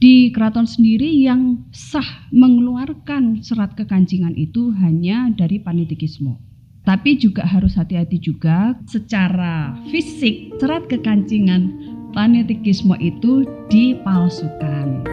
Di 0.00 0.32
keraton 0.32 0.64
sendiri 0.64 1.12
yang 1.12 1.60
sah 1.76 2.24
mengeluarkan 2.32 3.44
serat 3.44 3.76
kekancingan 3.76 4.32
itu 4.32 4.72
hanya 4.80 5.28
dari 5.36 5.60
panitikismo. 5.60 6.40
Tapi 6.88 7.20
juga 7.20 7.44
harus 7.44 7.76
hati-hati 7.76 8.16
juga 8.16 8.80
secara 8.88 9.76
fisik 9.92 10.56
serat 10.56 10.88
kekancingan 10.88 11.76
panitikismo 12.16 12.96
itu 12.96 13.44
dipalsukan. 13.68 15.04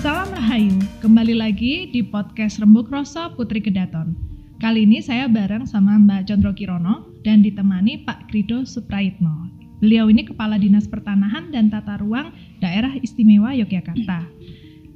Salam 0.00 0.32
Rahayu, 0.32 0.80
kembali 1.04 1.36
lagi 1.36 1.92
di 1.92 2.00
podcast 2.00 2.64
Rembuk 2.64 2.88
Rosa 2.88 3.28
Putri 3.28 3.60
Kedaton. 3.60 4.33
Kali 4.64 4.88
ini 4.88 5.04
saya 5.04 5.28
bareng 5.28 5.68
sama 5.68 6.00
Mbak 6.00 6.24
Condro 6.24 6.56
Kirono 6.56 7.12
dan 7.20 7.44
ditemani 7.44 8.00
Pak 8.08 8.32
Krido 8.32 8.64
Supraitno. 8.64 9.52
Beliau 9.84 10.08
ini 10.08 10.24
Kepala 10.24 10.56
Dinas 10.56 10.88
Pertanahan 10.88 11.52
dan 11.52 11.68
Tata 11.68 12.00
Ruang 12.00 12.32
Daerah 12.64 12.96
Istimewa 13.04 13.52
Yogyakarta. 13.52 14.24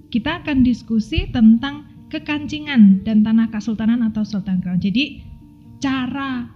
Kita 0.09 0.41
akan 0.41 0.65
diskusi 0.65 1.29
tentang 1.29 1.85
kekancingan 2.09 3.05
dan 3.05 3.21
tanah 3.21 3.53
kesultanan 3.53 4.01
atau 4.09 4.25
Sultan 4.25 4.65
Crown. 4.65 4.81
Jadi 4.81 5.21
cara 5.85 6.49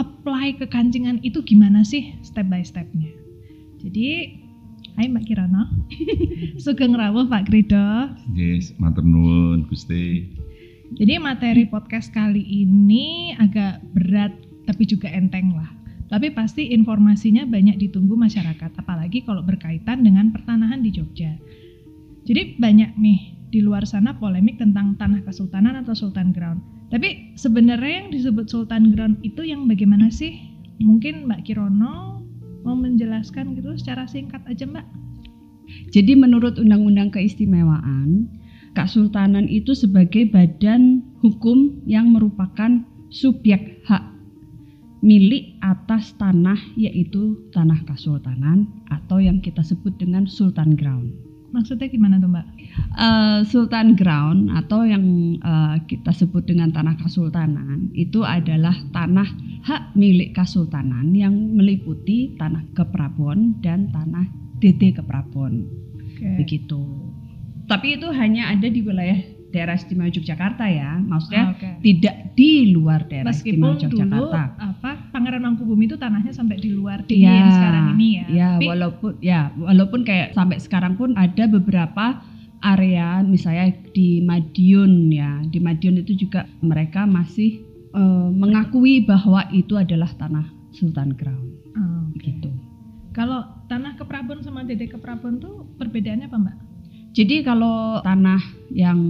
apply 0.00 0.56
kekancingan 0.56 1.20
itu 1.20 1.44
gimana 1.44 1.84
sih 1.84 2.16
step 2.24 2.48
by 2.48 2.64
stepnya? 2.64 3.12
Jadi 3.76 4.40
Hai 4.96 5.04
Mbak 5.04 5.28
Kirono. 5.28 5.68
Sugeng 6.64 6.96
rawuh 6.96 7.28
Pak 7.28 7.52
Krido. 7.52 8.08
Yes, 8.32 8.72
matur 8.80 9.04
nuwun 9.04 9.68
Gusti. 9.68 10.37
Jadi 10.96 11.20
materi 11.20 11.68
podcast 11.68 12.08
kali 12.16 12.40
ini 12.40 13.36
agak 13.36 13.84
berat 13.92 14.32
tapi 14.64 14.88
juga 14.88 15.12
enteng 15.12 15.52
lah. 15.52 15.68
Tapi 16.08 16.32
pasti 16.32 16.72
informasinya 16.72 17.44
banyak 17.44 17.76
ditunggu 17.76 18.16
masyarakat, 18.16 18.80
apalagi 18.80 19.28
kalau 19.28 19.44
berkaitan 19.44 20.00
dengan 20.00 20.32
pertanahan 20.32 20.80
di 20.80 20.88
Jogja. 20.88 21.36
Jadi 22.24 22.56
banyak 22.56 22.96
nih 22.96 23.36
di 23.52 23.60
luar 23.60 23.84
sana 23.84 24.16
polemik 24.16 24.56
tentang 24.56 24.96
tanah 24.96 25.20
kesultanan 25.24 25.76
atau 25.84 25.92
Sultan 25.92 26.32
Ground. 26.32 26.64
Tapi 26.88 27.36
sebenarnya 27.36 28.04
yang 28.04 28.08
disebut 28.08 28.48
Sultan 28.48 28.96
Ground 28.96 29.20
itu 29.20 29.44
yang 29.44 29.68
bagaimana 29.68 30.08
sih? 30.08 30.40
Mungkin 30.80 31.28
Mbak 31.28 31.44
Kirono 31.44 32.24
mau 32.64 32.76
menjelaskan 32.76 33.52
gitu 33.60 33.76
secara 33.76 34.08
singkat 34.08 34.40
aja 34.48 34.64
Mbak. 34.64 34.86
Jadi 35.92 36.16
menurut 36.16 36.56
Undang-Undang 36.56 37.12
Keistimewaan, 37.12 38.28
Kesultanan 38.76 39.48
itu 39.48 39.72
sebagai 39.72 40.28
badan 40.28 41.04
hukum 41.24 41.82
yang 41.88 42.12
merupakan 42.12 42.84
subjek 43.08 43.80
hak 43.88 44.04
milik 44.98 45.54
atas 45.62 46.14
tanah 46.18 46.58
yaitu 46.74 47.38
tanah 47.54 47.78
kesultanan 47.86 48.66
atau 48.90 49.22
yang 49.22 49.38
kita 49.38 49.62
sebut 49.62 49.94
dengan 49.94 50.26
Sultan 50.26 50.74
Ground. 50.74 51.14
Maksudnya 51.48 51.88
gimana 51.88 52.20
tuh 52.20 52.28
Mbak? 52.28 52.46
Uh, 52.92 53.40
Sultan 53.48 53.96
Ground 53.96 54.52
atau 54.52 54.84
yang 54.84 55.36
uh, 55.40 55.80
kita 55.88 56.12
sebut 56.12 56.44
dengan 56.44 56.68
tanah 56.68 57.00
kesultanan 57.00 57.88
itu 57.96 58.20
adalah 58.20 58.76
tanah 58.92 59.24
hak 59.64 59.96
milik 59.96 60.36
kesultanan 60.36 61.08
yang 61.16 61.32
meliputi 61.56 62.36
tanah 62.36 62.68
keprabon 62.76 63.56
dan 63.64 63.88
tanah 63.96 64.28
DT 64.60 65.00
keprabon. 65.00 65.64
Okay. 66.12 66.36
Begitu. 66.36 67.08
Tapi 67.68 68.00
itu 68.00 68.08
hanya 68.08 68.48
ada 68.48 68.66
di 68.66 68.80
wilayah 68.80 69.20
daerah 69.48 69.76
istimewa 69.76 70.12
Yogyakarta 70.12 70.64
ya, 70.68 71.00
maksudnya 71.00 71.44
oh, 71.48 71.56
okay. 71.56 71.72
tidak 71.80 72.36
di 72.36 72.68
luar 72.72 73.08
daerah 73.08 73.32
Meskipun 73.32 73.80
istimewa 73.80 73.80
Yogyakarta. 73.80 74.42
Dulu, 74.44 74.60
apa 74.60 74.90
Pangeran 75.12 75.42
Mangkubumi 75.44 75.84
itu 75.88 75.96
tanahnya 75.96 76.32
sampai 76.36 76.60
di 76.60 76.70
luar 76.72 77.04
di 77.08 77.24
ya, 77.24 77.32
yang 77.32 77.50
sekarang 77.52 77.84
ini 77.96 78.08
ya. 78.08 78.26
Ya, 78.28 78.48
Tapi, 78.56 78.66
walaupun 78.68 79.10
ya 79.24 79.40
walaupun 79.56 80.00
kayak 80.04 80.36
sampai 80.36 80.60
sekarang 80.60 81.00
pun 81.00 81.16
ada 81.16 81.44
beberapa 81.48 82.20
area 82.60 83.22
misalnya 83.24 83.72
di 83.96 84.20
Madiun 84.20 85.12
ya, 85.12 85.40
di 85.48 85.58
Madiun 85.62 86.04
itu 86.04 86.28
juga 86.28 86.44
mereka 86.60 87.08
masih 87.08 87.64
uh, 87.96 88.28
mengakui 88.28 89.04
bahwa 89.04 89.48
itu 89.54 89.78
adalah 89.80 90.10
tanah 90.12 90.44
Sultan 90.76 91.16
Crown. 91.16 91.44
Oh, 91.72 92.12
okay. 92.12 92.36
gitu. 92.36 92.52
Kalau 93.16 93.42
tanah 93.66 93.96
Keprabon 93.96 94.44
sama 94.44 94.62
Dede 94.62 94.86
Keprabon 94.86 95.40
tuh 95.40 95.66
perbedaannya 95.80 96.28
apa, 96.28 96.38
Mbak? 96.38 96.67
Jadi 97.16 97.42
kalau 97.42 98.00
tanah 98.04 98.40
yang 98.70 99.00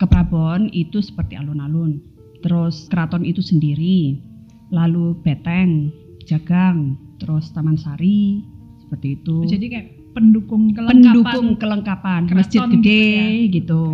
ke 0.00 0.06
Prabon 0.08 0.72
itu 0.74 0.98
seperti 0.98 1.38
alun-alun. 1.38 2.02
Terus 2.42 2.90
keraton 2.92 3.24
itu 3.24 3.40
sendiri, 3.40 4.20
lalu 4.68 5.16
beteng, 5.24 5.88
jagang, 6.28 6.98
terus 7.16 7.48
taman 7.56 7.78
sari 7.80 8.44
seperti 8.84 9.16
itu. 9.20 9.48
Jadi 9.48 9.66
kayak 9.70 9.88
pendukung 10.14 10.70
kelengkapan 10.70 11.02
pendukung 11.02 11.48
kelengkapan 11.58 12.20
masjid 12.30 12.60
gede 12.68 12.84
gitu. 12.84 13.14
Ya? 13.18 13.54
gitu. 13.56 13.84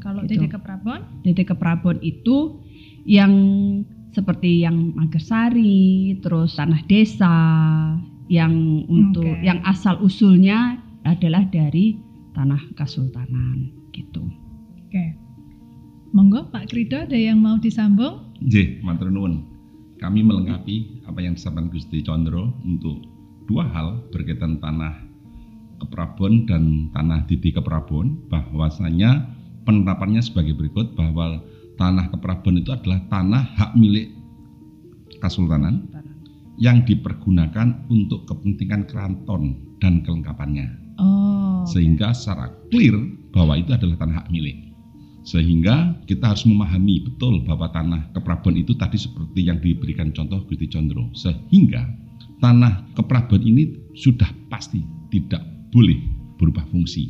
Kalau 0.00 0.20
gitu. 0.24 0.30
Dede 0.36 0.48
Keprabon? 0.48 1.00
Dede 1.24 1.44
Keprabon 1.44 1.96
itu 2.00 2.60
yang 3.04 3.32
seperti 4.10 4.66
yang 4.66 4.92
Magersari, 4.96 6.18
terus 6.18 6.58
tanah 6.58 6.82
desa, 6.90 7.36
yang 8.26 8.84
untuk 8.90 9.26
okay. 9.26 9.46
yang 9.46 9.62
asal 9.62 10.02
usulnya 10.02 10.82
adalah 11.04 11.46
dari 11.48 11.98
tanah 12.36 12.60
kesultanan 12.76 13.72
gitu. 13.92 14.22
Oke. 14.86 15.16
Monggo 16.10 16.50
Pak 16.50 16.74
Krido 16.74 17.06
ada 17.06 17.14
yang 17.14 17.38
mau 17.38 17.56
disambung? 17.62 18.34
Nggih, 18.42 18.82
matur 18.82 19.14
nuwun. 19.14 19.46
Kami 20.02 20.24
melengkapi 20.24 21.06
apa 21.06 21.20
yang 21.22 21.36
disampaikan 21.36 21.70
Gusti 21.70 22.00
Condro 22.02 22.56
untuk 22.64 23.04
dua 23.46 23.68
hal 23.68 24.02
berkaitan 24.10 24.58
tanah 24.58 25.06
Keprabon 25.80 26.44
dan 26.48 26.92
tanah 26.92 27.24
Didi 27.24 27.52
Keprabon 27.52 28.28
bahwasanya 28.28 29.28
penerapannya 29.64 30.20
sebagai 30.20 30.56
berikut 30.56 30.96
bahwa 30.96 31.40
tanah 31.76 32.10
Keprabon 32.12 32.60
itu 32.60 32.72
adalah 32.72 33.00
tanah 33.08 33.44
hak 33.56 33.72
milik 33.76 34.12
Kesultanan 35.20 35.84
yang 36.60 36.84
dipergunakan 36.84 37.88
untuk 37.92 38.24
kepentingan 38.28 38.88
keraton 38.88 39.76
dan 39.80 40.04
kelengkapannya. 40.04 40.89
Oh. 41.00 41.64
Sehingga 41.64 42.12
secara 42.12 42.52
clear 42.68 42.94
bahwa 43.32 43.56
itu 43.56 43.72
adalah 43.72 43.96
tanah 43.96 44.16
hak 44.24 44.28
milik. 44.28 44.70
Sehingga 45.24 46.00
kita 46.08 46.32
harus 46.32 46.44
memahami 46.48 47.04
betul 47.04 47.44
bahwa 47.44 47.68
tanah 47.72 48.12
keprabon 48.16 48.56
itu 48.56 48.72
tadi 48.76 48.96
seperti 48.96 49.44
yang 49.44 49.60
diberikan 49.60 50.12
contoh 50.12 50.44
Gusti 50.44 50.68
Condro. 50.68 51.08
Sehingga 51.16 51.88
tanah 52.40 52.92
keprabon 52.96 53.40
ini 53.40 53.92
sudah 53.96 54.28
pasti 54.52 54.80
tidak 55.08 55.40
boleh 55.72 55.96
berubah 56.36 56.64
fungsi. 56.68 57.08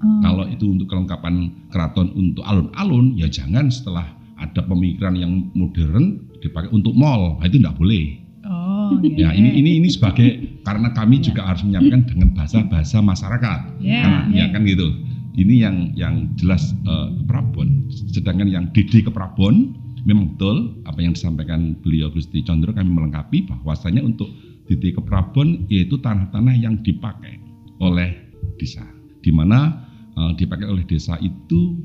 Oh. 0.00 0.20
Kalau 0.20 0.44
itu 0.48 0.64
untuk 0.68 0.88
kelengkapan 0.92 1.52
keraton 1.72 2.12
untuk 2.12 2.44
alun-alun, 2.44 3.16
ya 3.16 3.28
jangan 3.28 3.72
setelah 3.72 4.04
ada 4.36 4.60
pemikiran 4.66 5.14
yang 5.16 5.48
modern 5.54 6.28
dipakai 6.42 6.68
untuk 6.74 6.92
mall, 6.92 7.40
nah 7.40 7.46
itu 7.48 7.56
tidak 7.62 7.78
boleh. 7.80 8.20
Oh, 8.44 9.00
ya 9.00 9.32
ini 9.32 9.56
ini 9.56 9.80
ini 9.80 9.88
sebagai 9.88 10.53
karena 10.64 10.88
kami 10.96 11.20
yeah. 11.20 11.24
juga 11.28 11.42
harus 11.44 11.62
menyampaikan 11.62 12.02
dengan 12.08 12.28
bahasa-bahasa 12.32 12.96
masyarakat. 13.04 13.60
Yeah, 13.78 14.02
karena 14.02 14.20
yeah. 14.32 14.48
ya 14.48 14.54
kan 14.56 14.62
gitu. 14.64 14.88
Ini 15.34 15.54
yang 15.66 15.76
yang 15.98 16.14
jelas 16.38 16.72
uh, 16.86 17.10
keprabon. 17.22 17.90
Sedangkan 17.90 18.48
yang 18.48 18.70
Didi 18.70 19.02
keprabon 19.02 19.76
memang 20.06 20.36
betul 20.36 20.78
apa 20.86 21.00
yang 21.02 21.12
disampaikan 21.16 21.74
beliau 21.82 22.12
Gusti 22.12 22.44
Condro 22.46 22.70
kami 22.70 22.88
melengkapi 22.88 23.50
bahwasanya 23.50 24.00
untuk 24.04 24.30
Didi 24.64 24.94
keprabon 24.94 25.68
yaitu 25.68 25.98
tanah-tanah 26.00 26.54
yang 26.54 26.80
dipakai 26.80 27.42
oleh 27.82 28.14
desa. 28.56 28.86
Di 29.20 29.34
mana 29.34 29.84
uh, 30.14 30.32
dipakai 30.38 30.70
oleh 30.70 30.86
desa 30.86 31.18
itu 31.18 31.82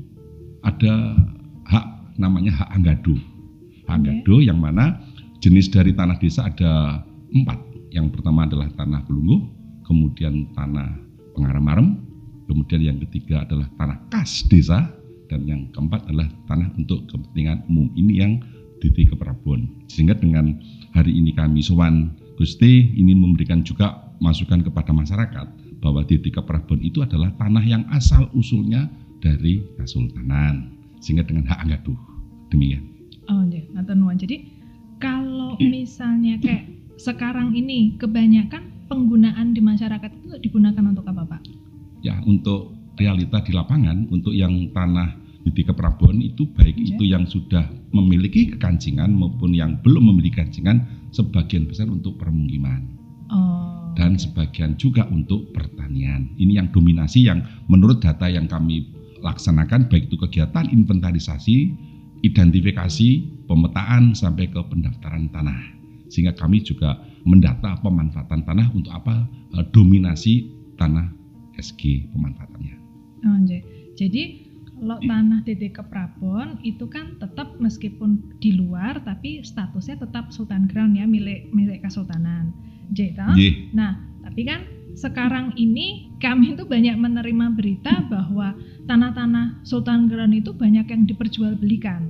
ada 0.62 1.18
hak 1.66 2.16
namanya 2.22 2.54
hak 2.64 2.68
anggado. 2.70 3.18
Hak 3.90 3.98
anggado 3.98 4.34
okay. 4.38 4.46
yang 4.46 4.62
mana 4.62 5.02
Jenis 5.40 5.72
dari 5.72 5.96
tanah 5.96 6.20
desa 6.20 6.52
ada 6.52 7.00
empat. 7.32 7.69
Yang 7.90 8.18
pertama 8.18 8.46
adalah 8.46 8.70
tanah 8.78 9.02
pelungguh, 9.06 9.40
kemudian 9.86 10.46
tanah 10.54 10.94
pengaram-aram, 11.34 11.98
kemudian 12.46 12.80
yang 12.82 12.98
ketiga 13.06 13.42
adalah 13.42 13.66
tanah 13.78 13.98
kas 14.14 14.46
desa, 14.46 14.90
dan 15.30 15.46
yang 15.46 15.70
keempat 15.70 16.06
adalah 16.10 16.26
tanah 16.50 16.70
untuk 16.74 17.06
kepentingan 17.06 17.66
umum. 17.70 17.90
Ini 17.94 18.12
yang 18.18 18.32
Diti 18.80 19.06
Keprabon. 19.06 19.86
Sehingga 19.86 20.18
dengan 20.18 20.58
hari 20.96 21.14
ini 21.14 21.30
kami 21.36 21.60
sowan 21.62 22.16
Gusti 22.40 22.96
ini 22.96 23.12
memberikan 23.12 23.60
juga 23.60 24.10
masukan 24.18 24.64
kepada 24.64 24.90
masyarakat 24.90 25.46
bahwa 25.84 26.02
Diti 26.02 26.32
Keprabon 26.32 26.80
itu 26.80 27.04
adalah 27.04 27.30
tanah 27.36 27.62
yang 27.62 27.84
asal 27.92 28.26
usulnya 28.32 28.88
dari 29.20 29.62
Kesultanan. 29.76 30.74
Sehingga 30.98 31.22
dengan 31.28 31.46
hak 31.46 31.62
anggaduh. 31.68 31.98
Demikian. 32.50 32.82
Oh, 33.30 33.46
iya. 33.46 33.62
Jadi 34.18 34.36
kalau 34.98 35.54
misalnya 35.62 36.36
kayak 36.42 36.79
sekarang 37.00 37.56
ini 37.56 37.96
kebanyakan 37.96 38.84
penggunaan 38.84 39.56
di 39.56 39.64
masyarakat 39.64 40.10
itu 40.20 40.36
digunakan 40.44 40.84
untuk 40.84 41.08
apa 41.08 41.24
Pak? 41.24 41.42
Ya 42.04 42.20
untuk 42.28 42.76
realita 43.00 43.40
di 43.40 43.56
lapangan 43.56 44.12
untuk 44.12 44.36
yang 44.36 44.68
tanah 44.76 45.16
di 45.40 45.64
Keprabon 45.64 46.20
itu 46.20 46.44
baik 46.52 46.76
okay. 46.76 46.88
itu 46.92 47.04
yang 47.08 47.24
sudah 47.24 47.64
memiliki 47.96 48.52
kekancingan 48.52 49.08
maupun 49.08 49.56
yang 49.56 49.80
belum 49.80 50.12
memiliki 50.12 50.36
kekancingan 50.36 51.08
sebagian 51.16 51.64
besar 51.64 51.88
untuk 51.88 52.20
permukiman 52.20 53.00
Oh. 53.30 53.94
dan 53.94 54.18
sebagian 54.18 54.74
juga 54.74 55.06
untuk 55.06 55.54
pertanian. 55.54 56.34
Ini 56.34 56.58
yang 56.58 56.74
dominasi 56.74 57.30
yang 57.30 57.46
menurut 57.70 58.02
data 58.02 58.26
yang 58.26 58.50
kami 58.50 58.90
laksanakan 59.22 59.86
baik 59.86 60.10
itu 60.10 60.18
kegiatan 60.18 60.66
inventarisasi, 60.66 61.70
identifikasi, 62.26 63.08
pemetaan 63.46 64.18
sampai 64.18 64.50
ke 64.50 64.58
pendaftaran 64.66 65.30
tanah. 65.30 65.79
Sehingga 66.10 66.34
kami 66.34 66.60
juga 66.66 66.98
mendata 67.24 67.78
pemanfaatan 67.80 68.42
tanah 68.44 68.68
untuk 68.74 68.92
apa? 68.92 69.24
Eh, 69.56 69.64
Dominasi 69.70 70.50
tanah 70.76 71.08
SG 71.56 72.10
pemanfaatannya. 72.12 72.76
Oh. 73.24 73.38
Jadi 74.00 74.22
kalau 74.80 74.96
tanah 75.04 75.44
DT 75.44 75.76
Keprabon 75.76 76.56
itu 76.64 76.88
kan 76.88 77.20
tetap 77.20 77.60
meskipun 77.60 78.40
di 78.40 78.56
luar 78.56 79.04
tapi 79.04 79.44
statusnya 79.44 80.00
tetap 80.00 80.32
Sultan 80.32 80.64
Ground 80.72 80.96
ya 80.96 81.04
milik 81.04 81.52
milik 81.52 81.84
Kesultanan. 81.84 82.56
Nggih. 83.36 83.76
Nah, 83.76 84.00
tapi 84.24 84.48
kan 84.48 84.64
sekarang 84.96 85.52
ini 85.60 86.10
kami 86.16 86.56
itu 86.56 86.64
banyak 86.64 86.96
menerima 86.96 87.46
berita 87.54 88.08
bahwa 88.08 88.56
tanah-tanah 88.88 89.62
Sultan 89.68 90.08
Ground 90.08 90.32
itu 90.32 90.56
banyak 90.56 90.88
yang 90.88 91.04
diperjualbelikan. 91.04 92.08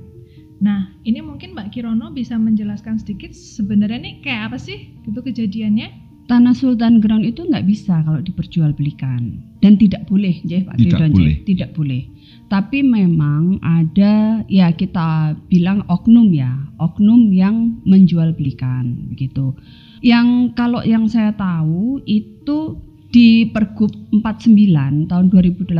Nah, 0.61 0.93
ini 1.01 1.25
mungkin 1.25 1.57
Mbak 1.57 1.73
Kirono 1.73 2.13
bisa 2.13 2.37
menjelaskan 2.37 3.01
sedikit 3.01 3.33
sebenarnya 3.33 3.97
ini 3.97 4.11
kayak 4.21 4.53
apa 4.53 4.57
sih 4.61 4.93
gitu 5.01 5.25
kejadiannya? 5.25 5.89
Tanah 6.29 6.53
Sultan 6.53 7.01
Ground 7.01 7.25
itu 7.25 7.43
nggak 7.43 7.65
bisa 7.65 8.05
kalau 8.05 8.21
diperjualbelikan 8.21 9.41
dan 9.59 9.75
tidak 9.75 10.05
boleh, 10.07 10.37
Nggih, 10.45 10.63
Pak 10.69 10.77
Tidak 10.77 10.85
Ridwan, 10.87 11.09
Nggih. 11.11 11.17
boleh. 11.17 11.35
tidak 11.49 11.69
boleh. 11.75 12.01
Tapi 12.47 12.77
memang 12.85 13.57
ada 13.59 14.45
ya 14.47 14.69
kita 14.71 15.33
bilang 15.49 15.81
oknum 15.89 16.29
ya, 16.31 16.55
oknum 16.77 17.33
yang 17.33 17.81
menjualbelikan 17.83 19.11
begitu. 19.11 19.57
Yang 20.05 20.55
kalau 20.55 20.85
yang 20.85 21.09
saya 21.09 21.33
tahu 21.35 21.99
itu 22.05 22.79
di 23.11 23.43
Pergub 23.51 23.91
49 24.15 25.11
tahun 25.11 25.25
2018 25.35 25.75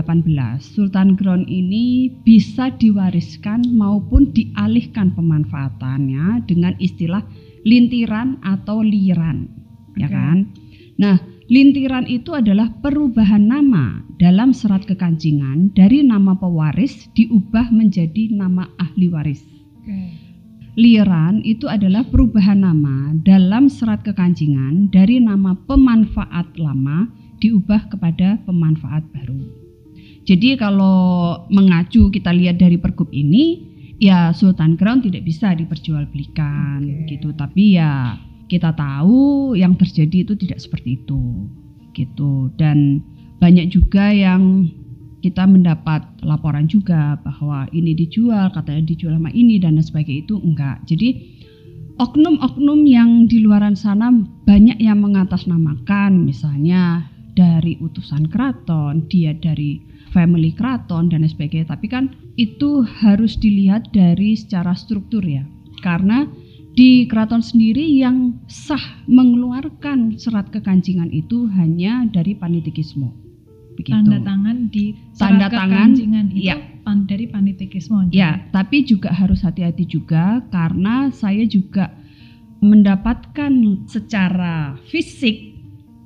Sultan 0.59 1.15
Ground 1.15 1.47
ini 1.47 2.11
bisa 2.27 2.75
diwariskan 2.75 3.71
maupun 3.71 4.35
dialihkan 4.35 5.15
pemanfaatannya 5.15 6.43
dengan 6.43 6.75
istilah 6.83 7.23
lintiran 7.63 8.35
atau 8.43 8.83
liran 8.83 9.47
ya 9.95 10.11
Oke. 10.11 10.15
kan? 10.15 10.37
Nah, 10.99 11.17
lintiran 11.47 12.03
itu 12.11 12.35
adalah 12.35 12.67
perubahan 12.83 13.47
nama 13.47 14.03
dalam 14.19 14.51
serat 14.51 14.83
kekancingan 14.83 15.71
dari 15.71 16.03
nama 16.03 16.35
pewaris 16.35 17.09
diubah 17.15 17.71
menjadi 17.71 18.27
nama 18.35 18.67
ahli 18.75 19.07
waris. 19.07 19.41
Oke. 19.81 20.30
Liran 20.79 21.43
itu 21.43 21.67
adalah 21.67 22.07
perubahan 22.07 22.63
nama 22.63 23.11
dalam 23.27 23.67
serat 23.67 24.07
kekancingan 24.07 24.87
dari 24.87 25.19
nama 25.19 25.51
pemanfaat 25.67 26.55
lama 26.55 27.11
diubah 27.43 27.91
kepada 27.91 28.39
pemanfaat 28.47 29.03
baru. 29.11 29.41
Jadi 30.23 30.55
kalau 30.55 31.43
mengacu 31.51 32.07
kita 32.07 32.31
lihat 32.31 32.61
dari 32.61 32.79
pergub 32.79 33.11
ini, 33.11 33.67
ya 33.99 34.31
Sultan 34.31 34.79
Crown 34.79 35.03
tidak 35.03 35.27
bisa 35.27 35.51
diperjualbelikan 35.51 36.79
Oke. 36.87 37.19
gitu. 37.19 37.35
Tapi 37.35 37.75
ya 37.75 38.15
kita 38.47 38.71
tahu 38.71 39.53
yang 39.59 39.75
terjadi 39.75 40.23
itu 40.23 40.33
tidak 40.39 40.63
seperti 40.63 41.03
itu 41.03 41.51
gitu. 41.91 42.47
Dan 42.55 43.03
banyak 43.43 43.73
juga 43.75 44.13
yang 44.15 44.71
kita 45.21 45.45
mendapat 45.45 46.01
laporan 46.25 46.65
juga 46.65 47.15
bahwa 47.21 47.69
ini 47.71 47.93
dijual, 47.93 48.49
katanya 48.51 48.89
dijual 48.89 49.15
sama 49.21 49.29
ini 49.31 49.61
dan 49.61 49.77
sebagainya 49.77 50.25
itu 50.25 50.35
enggak. 50.41 50.81
Jadi 50.89 51.09
oknum-oknum 52.01 52.81
yang 52.89 53.29
di 53.29 53.37
luaran 53.45 53.77
sana 53.77 54.09
banyak 54.49 54.81
yang 54.81 54.99
mengatasnamakan 55.05 56.25
misalnya 56.25 57.05
dari 57.37 57.77
utusan 57.79 58.27
keraton, 58.27 59.07
dia 59.07 59.31
dari 59.37 59.79
family 60.11 60.51
keraton 60.51 61.07
dan 61.13 61.23
sebagainya. 61.23 61.71
Tapi 61.71 61.87
kan 61.87 62.11
itu 62.35 62.83
harus 62.83 63.37
dilihat 63.37 63.93
dari 63.95 64.35
secara 64.35 64.73
struktur 64.75 65.23
ya. 65.23 65.45
Karena 65.85 66.27
di 66.71 67.03
keraton 67.07 67.43
sendiri 67.43 67.83
yang 67.83 68.39
sah 68.47 69.03
mengeluarkan 69.07 70.15
serat 70.15 70.49
kekancingan 70.49 71.11
itu 71.11 71.47
hanya 71.51 72.07
dari 72.07 72.35
panitikismo. 72.35 73.30
Begitu. 73.81 73.97
Tanda 73.97 74.17
tangan 74.21 74.57
di 74.69 74.85
Tanda 75.17 75.47
tangan, 75.49 75.89
itu 75.97 76.05
iya. 76.37 76.55
pan- 76.85 77.09
dari 77.09 77.25
panitikismo. 77.25 78.07
Ya, 78.13 78.45
tapi 78.53 78.85
juga 78.85 79.09
harus 79.09 79.41
hati-hati 79.41 79.89
juga 79.89 80.45
karena 80.53 81.09
saya 81.09 81.43
juga 81.49 81.89
mendapatkan 82.61 83.49
secara 83.89 84.77
fisik 84.85 85.57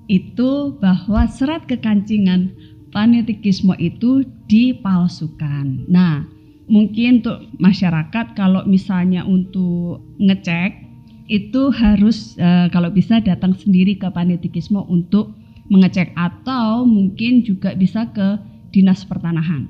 itu 0.07 0.79
bahwa 0.79 1.27
serat 1.27 1.67
kekancingan 1.67 2.55
panitikismo 2.95 3.75
itu 3.75 4.23
dipalsukan. 4.47 5.83
Nah, 5.91 6.23
mungkin 6.71 7.19
untuk 7.19 7.43
masyarakat 7.59 8.39
kalau 8.39 8.63
misalnya 8.63 9.27
untuk 9.27 9.99
ngecek 10.15 10.85
itu 11.25 11.73
harus 11.73 12.37
eh, 12.37 12.69
kalau 12.69 12.93
bisa 12.93 13.19
datang 13.19 13.57
sendiri 13.57 13.97
ke 13.97 14.07
panitikismo 14.07 14.85
untuk 14.87 15.33
mengecek 15.69 16.13
atau 16.13 16.85
mungkin 16.85 17.41
juga 17.41 17.73
bisa 17.73 18.09
ke 18.13 18.37
dinas 18.69 19.05
pertanahan. 19.05 19.67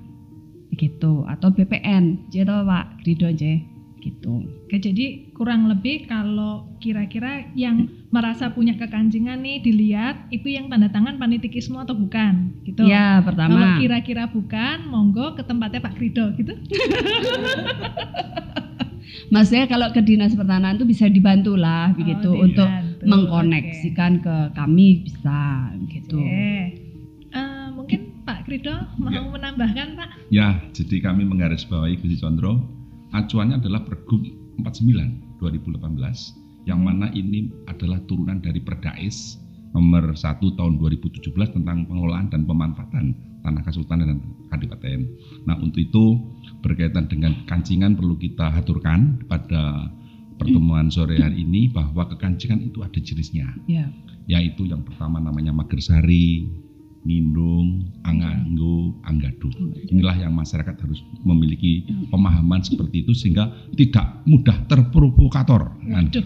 Gitu. 0.76 1.24
Atau 1.30 1.56
BPN 1.56 2.32
gitu 2.34 2.52
Pak. 2.52 3.06
Rido 3.08 3.32
J 3.32 3.76
gitu. 4.06 4.46
Oke, 4.46 4.78
jadi 4.78 5.34
kurang 5.34 5.66
lebih 5.66 6.06
kalau 6.06 6.70
kira-kira 6.78 7.50
yang 7.58 7.90
merasa 8.14 8.54
punya 8.54 8.78
kekancingan 8.78 9.42
nih 9.42 9.66
dilihat 9.66 10.30
itu 10.30 10.54
yang 10.54 10.70
tanda 10.70 10.94
tangan 10.94 11.18
panitikismo 11.18 11.82
atau 11.82 11.98
bukan? 11.98 12.54
Gitu. 12.62 12.86
ya 12.86 13.18
Kalau 13.20 13.26
pertama 13.26 13.82
kira-kira 13.82 14.30
bukan, 14.30 14.86
monggo 14.94 15.34
ke 15.34 15.42
tempatnya 15.42 15.82
Pak 15.82 15.98
Krido 15.98 16.30
gitu. 16.38 16.54
maksudnya 19.34 19.66
kalau 19.66 19.90
ke 19.90 20.06
dinas 20.06 20.38
pertanahan 20.38 20.78
itu 20.78 20.86
bisa 20.86 21.10
dibantu 21.10 21.58
lah 21.58 21.90
begitu. 21.98 22.30
Oh, 22.30 22.46
untuk. 22.46 22.70
Mengkoneksikan 23.06 24.20
ke 24.20 24.36
kami 24.54 25.06
bisa 25.06 25.70
gitu 25.88 26.18
Oke. 26.18 26.82
Eh, 27.36 27.68
mungkin 27.76 28.00
Pak 28.24 28.48
Krido 28.48 28.74
mau 28.98 29.12
Ya. 29.12 29.22
menambahkan 29.22 29.88
Pak? 29.94 30.10
Ya, 30.32 30.58
jadi 30.72 31.04
kami 31.04 31.28
menggarisbawahi 31.28 32.00
Gusti 32.00 32.18
Condro, 32.18 32.64
acuannya 33.12 33.60
adalah 33.60 33.84
Pergub 33.84 34.24
49 34.58 35.38
2018 35.38 36.34
yang 36.66 36.82
mana 36.82 37.12
ini 37.12 37.52
adalah 37.68 38.00
turunan 38.08 38.40
dari 38.40 38.58
Perdais 38.58 39.38
nomor 39.76 40.16
1 40.16 40.56
tahun 40.56 40.80
2017 40.80 41.52
tentang 41.52 41.84
pengelolaan 41.86 42.32
dan 42.32 42.48
pemanfaatan 42.48 43.12
tanah 43.44 43.62
kesultanan 43.62 44.10
dan 44.10 44.20
kadipaten. 44.50 45.06
Nah, 45.46 45.60
untuk 45.60 45.84
itu 45.84 46.18
berkaitan 46.64 47.06
dengan 47.06 47.36
kancingan 47.46 47.94
perlu 47.94 48.18
kita 48.18 48.50
haturkan 48.50 49.22
pada 49.28 49.92
pertemuan 50.36 50.92
sore 50.92 51.20
hari 51.20 51.44
ini 51.48 51.72
bahwa 51.72 52.08
kekancingan 52.12 52.60
itu 52.60 52.84
ada 52.84 53.00
jenisnya 53.00 53.48
ya 53.66 53.88
yaitu 54.26 54.66
yang 54.66 54.82
pertama 54.82 55.22
namanya 55.22 55.54
Magersari, 55.54 56.50
Nindung, 57.06 57.86
Anganggo, 58.02 58.98
Anggadu. 59.06 59.54
Inilah 59.94 60.18
yang 60.18 60.34
masyarakat 60.34 60.74
harus 60.82 61.06
memiliki 61.22 61.86
pemahaman 62.10 62.66
seperti 62.66 63.06
itu 63.06 63.14
sehingga 63.14 63.54
tidak 63.78 64.26
mudah 64.26 64.58
terprovokator. 64.66 65.72
Kan? 65.86 66.10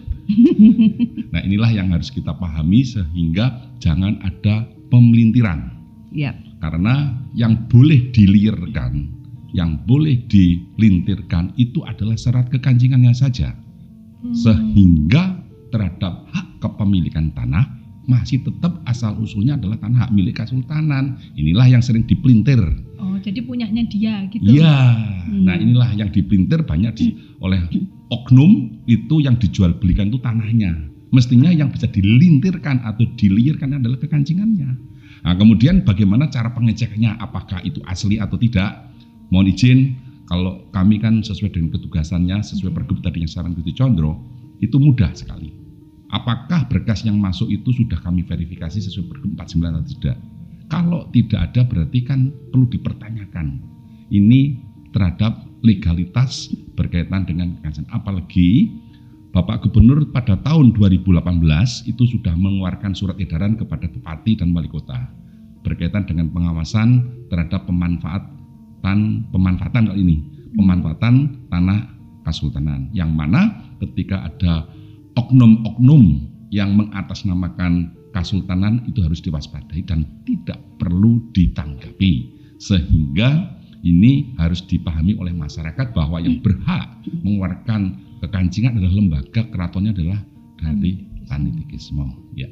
Nah 1.33 1.41
inilah 1.41 1.73
yang 1.73 1.89
harus 1.89 2.13
kita 2.13 2.37
pahami 2.37 2.85
sehingga 2.85 3.73
jangan 3.81 4.21
ada 4.21 4.61
pemelintiran. 4.93 5.73
ya 6.13 6.37
Karena 6.61 7.17
yang 7.33 7.65
boleh 7.65 8.13
dilirkan, 8.13 9.09
yang 9.57 9.81
boleh 9.89 10.21
dilintirkan 10.29 11.57
itu 11.57 11.81
adalah 11.81 12.13
syarat 12.13 12.45
kekancingannya 12.53 13.09
saja. 13.17 13.57
Hmm. 14.19 14.35
Sehingga 14.35 15.39
terhadap 15.69 16.27
hak 16.33 16.47
kepemilikan 16.59 17.31
tanah 17.31 17.79
masih 18.09 18.41
tetap 18.41 18.81
asal 18.89 19.13
usulnya 19.21 19.53
adalah 19.53 19.77
tanah 19.77 20.09
hak 20.09 20.11
milik 20.11 20.41
kesultanan. 20.41 21.21
Inilah 21.37 21.69
yang 21.69 21.83
sering 21.85 22.03
dipelintir. 22.09 22.57
Oh, 22.97 23.15
jadi 23.21 23.39
punyanya 23.45 23.85
dia 23.85 24.25
gitu. 24.33 24.59
Iya. 24.59 24.77
Hmm. 25.29 25.45
Nah, 25.45 25.55
inilah 25.55 25.93
yang 25.93 26.09
dipelintir 26.09 26.65
banyak 26.65 26.91
di, 26.97 27.13
oleh 27.39 27.61
oknum 28.09 28.81
itu 28.89 29.21
yang 29.21 29.37
dijual 29.37 29.77
belikan 29.77 30.09
itu 30.09 30.19
tanahnya. 30.19 30.73
Mestinya 31.09 31.49
yang 31.49 31.73
bisa 31.73 31.89
dilintirkan 31.89 32.85
atau 32.85 33.05
dilirkan 33.17 33.77
adalah 33.77 33.97
kekancingannya. 33.97 34.69
Nah, 35.25 35.33
kemudian 35.35 35.85
bagaimana 35.85 36.29
cara 36.29 36.53
pengecekannya 36.53 37.17
apakah 37.17 37.61
itu 37.65 37.81
asli 37.85 38.21
atau 38.21 38.37
tidak? 38.37 38.89
Mohon 39.29 39.47
izin 39.53 39.79
kalau 40.29 40.69
kami 40.69 41.01
kan 41.01 41.25
sesuai 41.25 41.49
dengan 41.49 41.73
petugasannya, 41.73 42.37
sesuai 42.45 42.69
pergub 42.69 43.01
tadi 43.01 43.25
yang 43.25 43.31
saran 43.33 43.57
Gusti 43.57 43.73
Condro, 43.73 44.21
itu 44.61 44.77
mudah 44.77 45.09
sekali. 45.17 45.49
Apakah 46.13 46.69
berkas 46.69 47.01
yang 47.01 47.17
masuk 47.17 47.49
itu 47.49 47.73
sudah 47.73 47.97
kami 47.97 48.21
verifikasi 48.21 48.77
sesuai 48.77 49.09
pergub 49.09 49.33
49 49.33 49.81
atau 49.81 49.93
tidak? 49.97 50.17
Kalau 50.69 51.09
tidak 51.09 51.49
ada 51.49 51.61
berarti 51.65 51.99
kan 52.05 52.29
perlu 52.53 52.69
dipertanyakan. 52.69 53.57
Ini 54.13 54.41
terhadap 54.93 55.49
legalitas 55.65 56.53
berkaitan 56.77 57.25
dengan 57.25 57.57
kekerasan. 57.57 57.89
Apalagi 57.89 58.69
Bapak 59.33 59.65
Gubernur 59.65 60.09
pada 60.13 60.37
tahun 60.41 60.77
2018 60.77 61.25
itu 61.89 62.03
sudah 62.05 62.33
mengeluarkan 62.33 62.93
surat 62.93 63.17
edaran 63.21 63.57
kepada 63.57 63.85
bupati 63.89 64.37
dan 64.37 64.53
wali 64.53 64.69
kota 64.69 65.09
berkaitan 65.61 66.05
dengan 66.09 66.33
pengawasan 66.33 67.05
terhadap 67.29 67.65
pemanfaatan 68.79 69.27
pemanfaatan 69.31 69.83
kali 69.91 70.01
ini. 70.01 70.17
Pemanfaatan 70.49 71.45
tanah 71.51 71.79
kasultanan 72.25 72.89
yang 72.95 73.13
mana 73.13 73.69
ketika 73.77 74.25
ada 74.25 74.65
oknum-oknum 75.13 76.25
yang 76.49 76.73
mengatasnamakan 76.73 77.93
kasultanan 78.15 78.81
itu 78.89 79.05
harus 79.05 79.21
diwaspadai 79.21 79.85
dan 79.85 80.07
tidak 80.25 80.57
perlu 80.81 81.21
ditanggapi. 81.35 82.33
Sehingga 82.57 83.59
ini 83.85 84.35
harus 84.35 84.65
dipahami 84.65 85.15
oleh 85.15 85.31
masyarakat 85.31 85.95
bahwa 85.95 86.19
yang 86.19 86.41
berhak 86.43 86.99
mengeluarkan 87.23 87.95
kekancingan 88.19 88.75
adalah 88.75 88.95
lembaga 88.95 89.41
keratonnya 89.47 89.95
adalah 89.95 90.19
dari 90.59 91.07
Panitikismo 91.29 92.33
ya. 92.33 92.49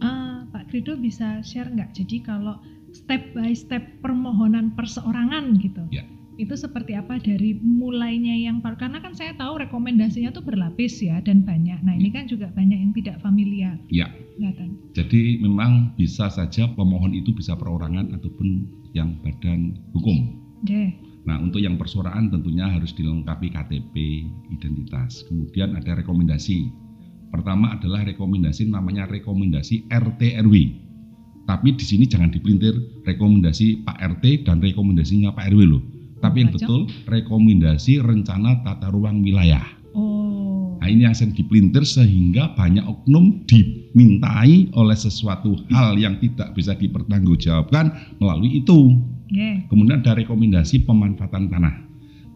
Ah, 0.00 0.48
Pak 0.48 0.72
Krido 0.72 0.96
bisa 0.96 1.44
share 1.44 1.68
nggak? 1.68 1.92
Jadi 1.92 2.24
kalau 2.24 2.56
step 2.98 3.22
by 3.32 3.54
step 3.54 4.02
permohonan 4.02 4.74
perseorangan 4.74 5.54
gitu, 5.62 5.86
Ya. 5.94 6.02
itu 6.34 6.54
seperti 6.54 6.94
apa 6.94 7.18
dari 7.18 7.54
mulainya 7.58 8.34
yang 8.34 8.58
karena 8.58 8.98
kan 8.98 9.14
saya 9.14 9.34
tahu 9.34 9.62
rekomendasinya 9.62 10.30
tuh 10.30 10.42
berlapis 10.42 10.98
ya 10.98 11.22
dan 11.22 11.42
banyak. 11.42 11.78
Nah 11.82 11.94
ini 11.94 12.10
kan 12.10 12.26
juga 12.26 12.50
banyak 12.50 12.78
yang 12.78 12.92
tidak 12.94 13.22
familiar. 13.22 13.78
ya 13.88 14.06
Kelihatan. 14.34 14.78
jadi 14.94 15.22
memang 15.42 15.94
bisa 15.94 16.30
saja 16.30 16.70
pemohon 16.74 17.10
itu 17.10 17.34
bisa 17.34 17.54
perorangan 17.54 18.14
ataupun 18.14 18.66
yang 18.94 19.18
badan 19.22 19.78
hukum 19.94 20.38
Deh. 20.62 20.90
Nah, 21.22 21.38
untuk 21.38 21.60
yang 21.60 21.76
persorangan 21.76 22.32
tentunya 22.32 22.66
harus 22.66 22.96
dilengkapi 22.96 23.52
KTP, 23.52 23.94
identitas. 24.48 25.22
Kemudian 25.28 25.76
ada 25.76 25.94
rekomendasi. 25.94 26.72
Pertama 27.28 27.76
adalah 27.76 28.00
rekomendasi 28.02 28.64
namanya 28.66 29.04
rekomendasi 29.04 29.86
RT 29.92 30.40
RW. 30.40 30.54
Tapi 31.48 31.72
di 31.72 31.80
sini 31.80 32.04
jangan 32.04 32.28
dipelintir 32.28 32.76
rekomendasi 33.08 33.88
Pak 33.88 33.96
RT 34.20 34.44
dan 34.44 34.60
rekomendasinya 34.60 35.32
Pak 35.32 35.48
RW 35.48 35.60
loh. 35.64 35.80
Tapi 36.20 36.44
yang 36.44 36.52
betul 36.52 36.84
rekomendasi 37.08 38.04
rencana 38.04 38.60
tata 38.60 38.92
ruang 38.92 39.24
wilayah. 39.24 39.64
Oh. 39.96 40.76
Nah, 40.76 40.86
ini 40.92 41.08
yang 41.08 41.16
sering 41.16 41.32
dipelintir 41.32 41.88
sehingga 41.88 42.52
banyak 42.52 42.84
oknum 42.84 43.48
dimintai 43.48 44.68
oleh 44.76 44.98
sesuatu 44.98 45.56
hal 45.72 45.96
yang 45.96 46.20
tidak 46.20 46.52
bisa 46.52 46.76
dipertanggungjawabkan 46.76 47.96
melalui 48.20 48.60
itu. 48.60 49.00
Nggih. 49.32 49.72
Kemudian 49.72 50.04
ada 50.04 50.20
rekomendasi 50.20 50.84
pemanfaatan 50.84 51.48
tanah. 51.48 51.74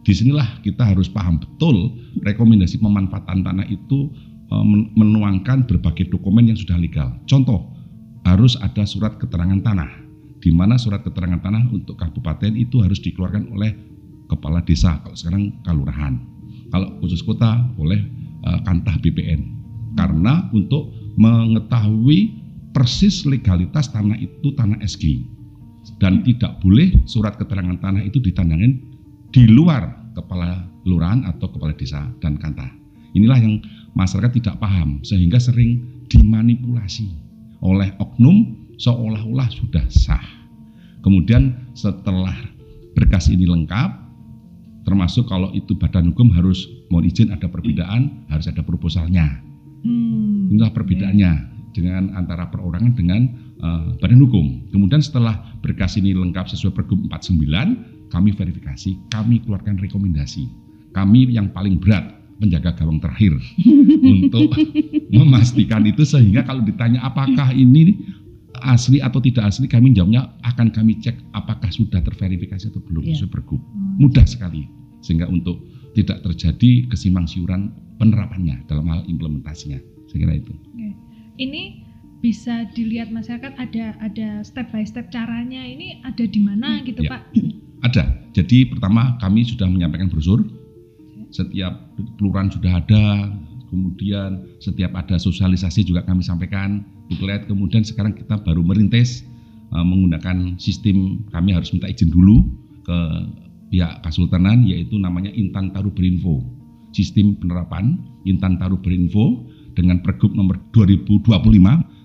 Di 0.03 0.11
sinilah 0.11 0.59
kita 0.65 0.89
harus 0.89 1.07
paham 1.07 1.39
betul 1.39 1.95
rekomendasi 2.25 2.81
pemanfaatan 2.81 3.45
tanah 3.45 3.67
itu 3.69 4.11
men- 4.61 4.91
menuangkan 4.93 5.65
berbagai 5.65 6.11
dokumen 6.13 6.51
yang 6.51 6.59
sudah 6.59 6.77
legal. 6.77 7.15
Contoh, 7.25 7.72
harus 8.23 8.55
ada 8.59 8.87
surat 8.87 9.19
keterangan 9.19 9.59
tanah, 9.59 9.91
di 10.39 10.51
mana 10.51 10.79
surat 10.79 11.03
keterangan 11.03 11.39
tanah 11.43 11.67
untuk 11.71 11.99
kabupaten 11.99 12.55
itu 12.55 12.79
harus 12.79 12.99
dikeluarkan 13.03 13.51
oleh 13.51 13.75
kepala 14.31 14.63
desa, 14.63 14.99
kalau 15.03 15.15
sekarang 15.15 15.43
kalurahan. 15.67 16.19
Kalau 16.71 16.97
khusus 17.03 17.21
kota 17.21 17.61
boleh 17.77 18.01
eh, 18.47 18.59
kantah 18.65 18.97
BPN. 18.97 19.61
Karena 19.93 20.49
untuk 20.49 20.89
mengetahui 21.21 22.41
persis 22.73 23.21
legalitas 23.29 23.93
tanah 23.93 24.17
itu 24.17 24.49
tanah 24.57 24.81
SG 24.81 25.21
dan 26.01 26.25
tidak 26.25 26.57
boleh 26.63 26.89
surat 27.05 27.37
keterangan 27.37 27.77
tanah 27.77 28.01
itu 28.01 28.17
ditandangin 28.17 28.81
di 29.29 29.45
luar 29.45 30.09
kepala 30.17 30.65
lurahan 30.89 31.21
atau 31.29 31.53
kepala 31.53 31.77
desa 31.77 32.09
dan 32.17 32.41
kantah. 32.41 32.69
Inilah 33.13 33.37
yang 33.37 33.61
masyarakat 33.93 34.41
tidak 34.41 34.57
paham 34.57 35.05
sehingga 35.05 35.37
sering 35.37 36.01
dimanipulasi 36.09 37.13
oleh 37.63 37.95
oknum 38.03 38.67
seolah-olah 38.75 39.47
sudah 39.47 39.87
sah. 39.87 40.21
Kemudian 40.99 41.71
setelah 41.75 42.35
berkas 42.95 43.31
ini 43.31 43.47
lengkap, 43.47 43.89
termasuk 44.83 45.27
kalau 45.31 45.49
itu 45.55 45.75
badan 45.79 46.11
hukum 46.11 46.31
harus 46.35 46.67
mohon 46.91 47.07
izin 47.07 47.31
ada 47.31 47.47
perbedaan, 47.47 48.27
harus 48.27 48.51
ada 48.51 48.61
proposalnya. 48.63 49.39
Hmm. 49.83 50.51
Inilah 50.51 50.71
perbedaannya 50.75 51.31
dengan 51.75 52.13
antara 52.15 52.47
perorangan 52.51 52.93
dengan 52.95 53.27
eh, 53.59 53.87
badan 53.99 54.19
hukum. 54.23 54.69
Kemudian 54.71 55.03
setelah 55.03 55.43
berkas 55.59 55.99
ini 55.99 56.15
lengkap 56.15 56.47
sesuai 56.51 56.75
Pergub 56.75 56.99
49, 57.11 58.11
kami 58.11 58.29
verifikasi, 58.31 58.91
kami 59.11 59.43
keluarkan 59.43 59.79
rekomendasi. 59.79 60.47
Kami 60.93 61.25
yang 61.33 61.49
paling 61.49 61.81
berat 61.81 62.22
penjaga 62.37 62.73
gawang 62.75 62.97
terakhir 62.99 63.33
untuk 64.13 64.49
memastikan 65.09 65.83
itu 65.83 66.03
sehingga 66.03 66.43
kalau 66.43 66.61
ditanya 66.61 67.01
apakah 67.01 67.51
ini 67.51 67.97
asli 68.63 69.01
atau 69.01 69.19
tidak 69.19 69.49
asli 69.49 69.67
kami 69.67 69.91
jawabnya 69.91 70.29
akan 70.45 70.71
kami 70.71 70.97
cek 70.97 71.17
apakah 71.33 71.67
sudah 71.69 71.99
terverifikasi 71.99 72.69
atau 72.69 72.79
belum 72.79 73.03
Iya. 73.03 73.19
sesuai 73.19 73.31
Pergub. 73.31 73.59
Hmm. 73.59 73.97
Mudah 73.99 74.23
sekali 74.23 74.69
sehingga 75.03 75.27
untuk 75.27 75.59
tidak 75.93 76.23
terjadi 76.23 76.87
kesimpang 76.87 77.27
siuran 77.27 77.69
penerapannya 77.97 78.63
dalam 78.65 78.87
hal 78.87 79.03
implementasinya. 79.05 79.77
Saya 80.07 80.17
kira 80.23 80.33
itu. 80.37 80.53
Ini 81.33 81.81
bisa 82.21 82.69
dilihat 82.71 83.11
masyarakat 83.11 83.57
ada 83.57 83.97
ada 83.99 84.27
step 84.41 84.71
by 84.71 84.85
step 84.85 85.11
caranya 85.11 85.59
ini 85.59 85.99
ada 86.05 86.23
di 86.23 86.39
mana 86.39 86.79
gitu 86.85 87.03
Ya. 87.03 87.19
Pak? 87.19 87.21
Ada. 87.83 88.03
Jadi 88.31 88.69
pertama 88.71 89.19
kami 89.19 89.43
sudah 89.43 89.67
menyampaikan 89.67 90.07
brosur. 90.07 90.39
Setiap 91.33 91.97
kelurahan 92.21 92.53
sudah 92.53 92.77
ada. 92.77 93.33
Kemudian 93.73 94.45
setiap 94.61 94.93
ada 94.93 95.17
sosialisasi 95.17 95.89
juga 95.89 96.05
kami 96.05 96.21
sampaikan 96.21 96.85
booklet. 97.09 97.49
Kemudian 97.49 97.81
sekarang 97.81 98.13
kita 98.13 98.37
baru 98.45 98.61
merintis 98.61 99.25
eh, 99.73 99.81
menggunakan 99.81 100.61
sistem 100.61 101.25
kami 101.33 101.57
harus 101.57 101.73
minta 101.73 101.89
izin 101.89 102.13
dulu 102.13 102.45
ke 102.85 102.97
pihak 103.73 104.05
Kasultanan 104.05 104.61
yaitu 104.69 105.01
namanya 105.01 105.33
Intan 105.33 105.73
Taru 105.73 105.89
Berinfo. 105.89 106.45
Sistem 106.93 107.33
penerapan 107.41 107.97
Intan 108.29 108.61
Taru 108.61 108.77
Berinfo 108.77 109.49
dengan 109.73 110.05
Pergub 110.05 110.37
nomor 110.37 110.61
2025 110.77 111.33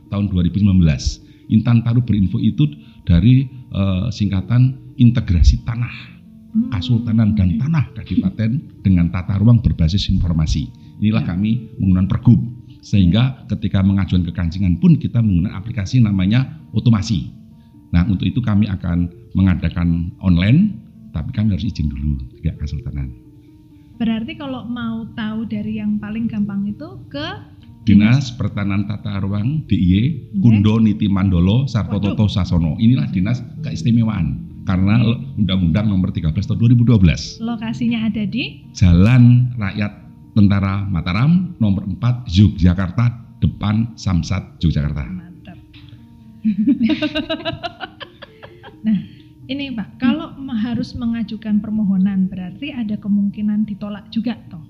tahun 0.08 0.25
2019. 0.32 1.52
Intan 1.52 1.85
Taru 1.85 2.00
Berinfo 2.00 2.40
itu 2.40 2.64
dari 3.04 3.44
eh, 3.76 4.06
singkatan 4.08 4.97
integrasi 4.97 5.68
tanah. 5.68 6.17
Kasultanan 6.68 7.38
dan 7.38 7.58
tanah 7.62 7.94
kabupaten 7.94 8.82
dengan 8.82 9.06
tata 9.14 9.38
ruang 9.38 9.62
berbasis 9.62 10.10
informasi. 10.10 10.66
Inilah 10.98 11.22
Ya. 11.22 11.34
kami 11.34 11.78
menggunakan 11.78 12.10
pergub 12.10 12.40
sehingga 12.82 13.46
ketika 13.50 13.82
mengajukan 13.82 14.26
kekancingan 14.30 14.78
pun 14.82 14.98
kita 14.98 15.22
menggunakan 15.22 15.54
aplikasi 15.54 16.02
namanya 16.02 16.58
otomasi. 16.74 17.30
Nah 17.94 18.04
untuk 18.06 18.26
itu 18.28 18.42
kami 18.42 18.66
akan 18.66 19.08
mengadakan 19.34 20.10
online, 20.20 20.78
tapi 21.14 21.30
kami 21.32 21.54
harus 21.54 21.66
izin 21.66 21.88
dulu 21.88 22.18
pihak 22.42 22.58
Kasultanan. 22.58 23.10
Berarti 23.98 24.38
kalau 24.38 24.62
mau 24.66 25.06
tahu 25.18 25.46
dari 25.50 25.82
yang 25.82 25.98
paling 25.98 26.30
gampang 26.30 26.70
itu 26.70 27.02
ke 27.10 27.58
Dinas 27.82 28.28
Pertanahan 28.36 28.84
Tata 28.84 29.16
Ruang 29.16 29.64
DIY. 29.64 30.36
Kundo 30.44 30.76
Niti 30.76 31.08
Mandolo 31.08 31.64
Sarto 31.64 31.96
Waduh. 31.96 32.12
Toto 32.12 32.28
Sasono. 32.28 32.76
Inilah 32.76 33.08
dinas 33.08 33.40
keistimewaan 33.64 34.44
karena 34.68 35.00
Undang-Undang 35.40 35.88
Nomor 35.88 36.12
13 36.12 36.37
Tahun 36.37 36.60
2012. 36.60 37.40
lokasinya 37.40 38.04
ada 38.04 38.28
di 38.28 38.68
Jalan 38.76 39.56
Rakyat 39.56 39.92
Tentara 40.37 40.84
Mataram 40.84 41.56
nomor 41.56 41.88
4 41.88 42.28
Yogyakarta 42.28 43.40
depan 43.40 43.96
Samsat 43.96 44.60
Yogyakarta. 44.60 45.08
Mantap. 45.08 45.58
nah, 48.87 48.98
ini 49.48 49.72
Pak, 49.72 49.98
kalau 49.98 50.37
ma- 50.37 50.54
harus 50.54 50.94
mengajukan 50.94 51.58
permohonan 51.58 52.28
berarti 52.28 52.70
ada 52.70 52.94
kemungkinan 53.00 53.66
ditolak 53.66 54.06
juga 54.14 54.38
toh. 54.52 54.62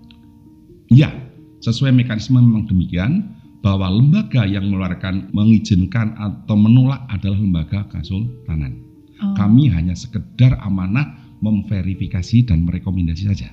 Iya, 0.88 1.12
sesuai 1.60 1.92
mekanisme 1.92 2.40
memang 2.40 2.64
demikian 2.64 3.36
bahwa 3.60 3.92
lembaga 3.92 4.48
yang 4.48 4.70
mengeluarkan 4.70 5.28
mengizinkan 5.36 6.16
atau 6.16 6.56
menolak 6.56 7.04
adalah 7.12 7.36
lembaga 7.36 7.84
kasultanan. 7.92 8.87
Oh, 9.18 9.34
Kami 9.34 9.66
hanya 9.68 9.92
sekedar 9.92 10.54
amanah 10.58 11.10
memverifikasi 11.40 12.44
dan 12.44 12.62
merekomendasi 12.62 13.24
saja. 13.26 13.50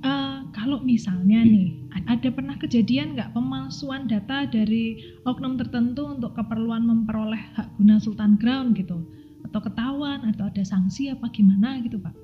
eh, 0.00 0.38
kalau 0.50 0.80
misalnya 0.80 1.42
nih 1.42 1.76
a- 1.92 2.14
ada 2.14 2.28
pernah 2.28 2.56
kejadian 2.56 3.12
nggak 3.12 3.30
pemalsuan 3.30 4.06
data 4.06 4.46
dari 4.46 4.96
oknum 5.22 5.54
tertentu 5.54 6.08
untuk 6.08 6.32
keperluan 6.32 6.82
memperoleh 6.82 7.38
hak 7.52 7.76
guna 7.76 7.98
Sultan 7.98 8.34
Ground 8.34 8.74
gitu 8.74 9.04
atau 9.42 9.60
ketahuan 9.60 10.24
atau 10.24 10.46
ada 10.46 10.62
sanksi 10.62 11.08
apa 11.08 11.28
gimana 11.28 11.78
gitu 11.80 11.98
Pak? 11.98 12.14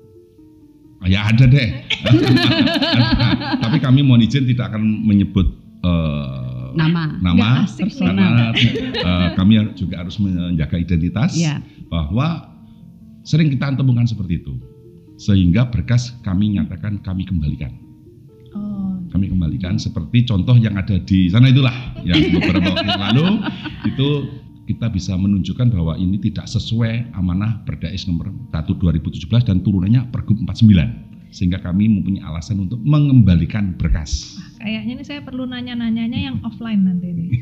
Ya 1.05 1.29
ada 1.29 1.45
deh. 1.45 1.85
Tapi 3.63 3.77
kami 3.77 4.01
mohon 4.01 4.21
izin 4.21 4.47
tidak 4.47 4.73
akan 4.73 4.81
menyebut 5.05 5.47
eh, 5.83 6.46
Nama. 6.77 7.03
nama 7.19 7.47
asik 7.65 7.89
karena 7.97 8.53
eh, 8.53 9.27
kami 9.33 9.53
juga 9.73 10.05
harus 10.05 10.15
menjaga 10.17 10.77
identitas 10.77 11.33
Ya. 11.33 11.59
bahwa 11.89 12.53
sering 13.21 13.49
kita 13.49 13.73
temukan 13.73 14.05
seperti 14.05 14.39
itu 14.39 14.53
sehingga 15.17 15.67
berkas 15.67 16.13
kami 16.21 16.55
nyatakan 16.55 17.01
kami 17.01 17.25
kembalikan. 17.25 17.73
Oh, 18.53 19.01
Kami 19.09 19.27
kembalikan 19.27 19.75
seperti 19.75 20.23
contoh 20.23 20.53
yang 20.55 20.77
ada 20.77 21.01
di 21.01 21.27
sana 21.27 21.49
itulah 21.49 21.73
yang 22.05 22.21
beberapa 22.37 22.69
waktu 22.71 22.85
yang 22.87 23.01
lalu 23.11 23.25
itu 23.83 24.07
kita 24.67 24.91
bisa 24.91 25.15
menunjukkan 25.15 25.71
bahwa 25.71 25.95
ini 25.95 26.19
tidak 26.19 26.45
sesuai 26.45 27.15
amanah 27.15 27.63
Perdais 27.63 28.03
nomor 28.05 28.29
1 28.51 28.67
2017 28.67 29.25
dan 29.47 29.63
turunannya 29.63 30.11
Pergub 30.11 30.37
49 30.43 31.16
sehingga 31.29 31.59
kami 31.59 31.87
mempunyai 31.89 32.23
alasan 32.23 32.63
untuk 32.63 32.79
mengembalikan 32.81 33.75
berkas. 33.75 34.37
kayaknya 34.57 34.99
ini 34.99 35.03
saya 35.05 35.21
perlu 35.21 35.45
nanya-nanyanya 35.45 36.19
yang 36.31 36.37
offline 36.43 36.81
nanti 36.83 37.07
ini. 37.13 37.25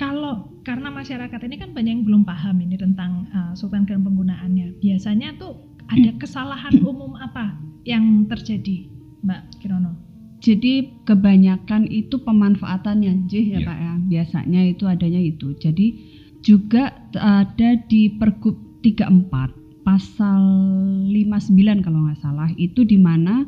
Kalau 0.00 0.48
karena 0.64 0.88
masyarakat 0.88 1.40
ini 1.44 1.60
kan 1.60 1.76
banyak 1.76 1.92
yang 2.00 2.04
belum 2.08 2.24
paham 2.24 2.56
ini 2.64 2.80
tentang 2.80 3.28
uh, 3.36 3.52
sultan 3.52 3.84
grand 3.84 4.00
penggunaannya. 4.00 4.80
Biasanya 4.80 5.36
tuh 5.36 5.60
ada 5.92 6.16
kesalahan 6.16 6.80
umum 6.80 7.20
apa 7.20 7.52
yang 7.84 8.24
terjadi, 8.24 8.88
Mbak 9.20 9.60
Kirono? 9.60 9.92
Jadi 10.40 11.04
kebanyakan 11.04 11.84
itu 11.92 12.16
pemanfaatannya, 12.24 13.28
Jih, 13.28 13.52
ya 13.52 13.60
Iya. 13.60 13.68
Pak 13.68 13.76
ya. 13.76 13.92
Biasanya 14.00 14.60
itu 14.72 14.84
adanya 14.88 15.20
itu. 15.20 15.52
Jadi 15.60 15.86
juga 16.40 16.96
ada 17.20 17.70
di 17.84 18.08
Pergub 18.16 18.56
34 18.80 19.69
pasal 19.90 20.38
59 21.10 21.82
kalau 21.82 22.06
nggak 22.06 22.22
salah 22.22 22.46
itu 22.54 22.86
di 22.86 22.94
mana 22.94 23.42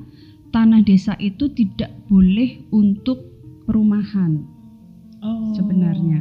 tanah 0.50 0.82
desa 0.82 1.14
itu 1.22 1.46
tidak 1.54 1.94
boleh 2.11 2.66
untuk 2.75 3.22
perumahan. 3.62 4.42
Oh. 5.22 5.54
Sebenarnya. 5.54 6.18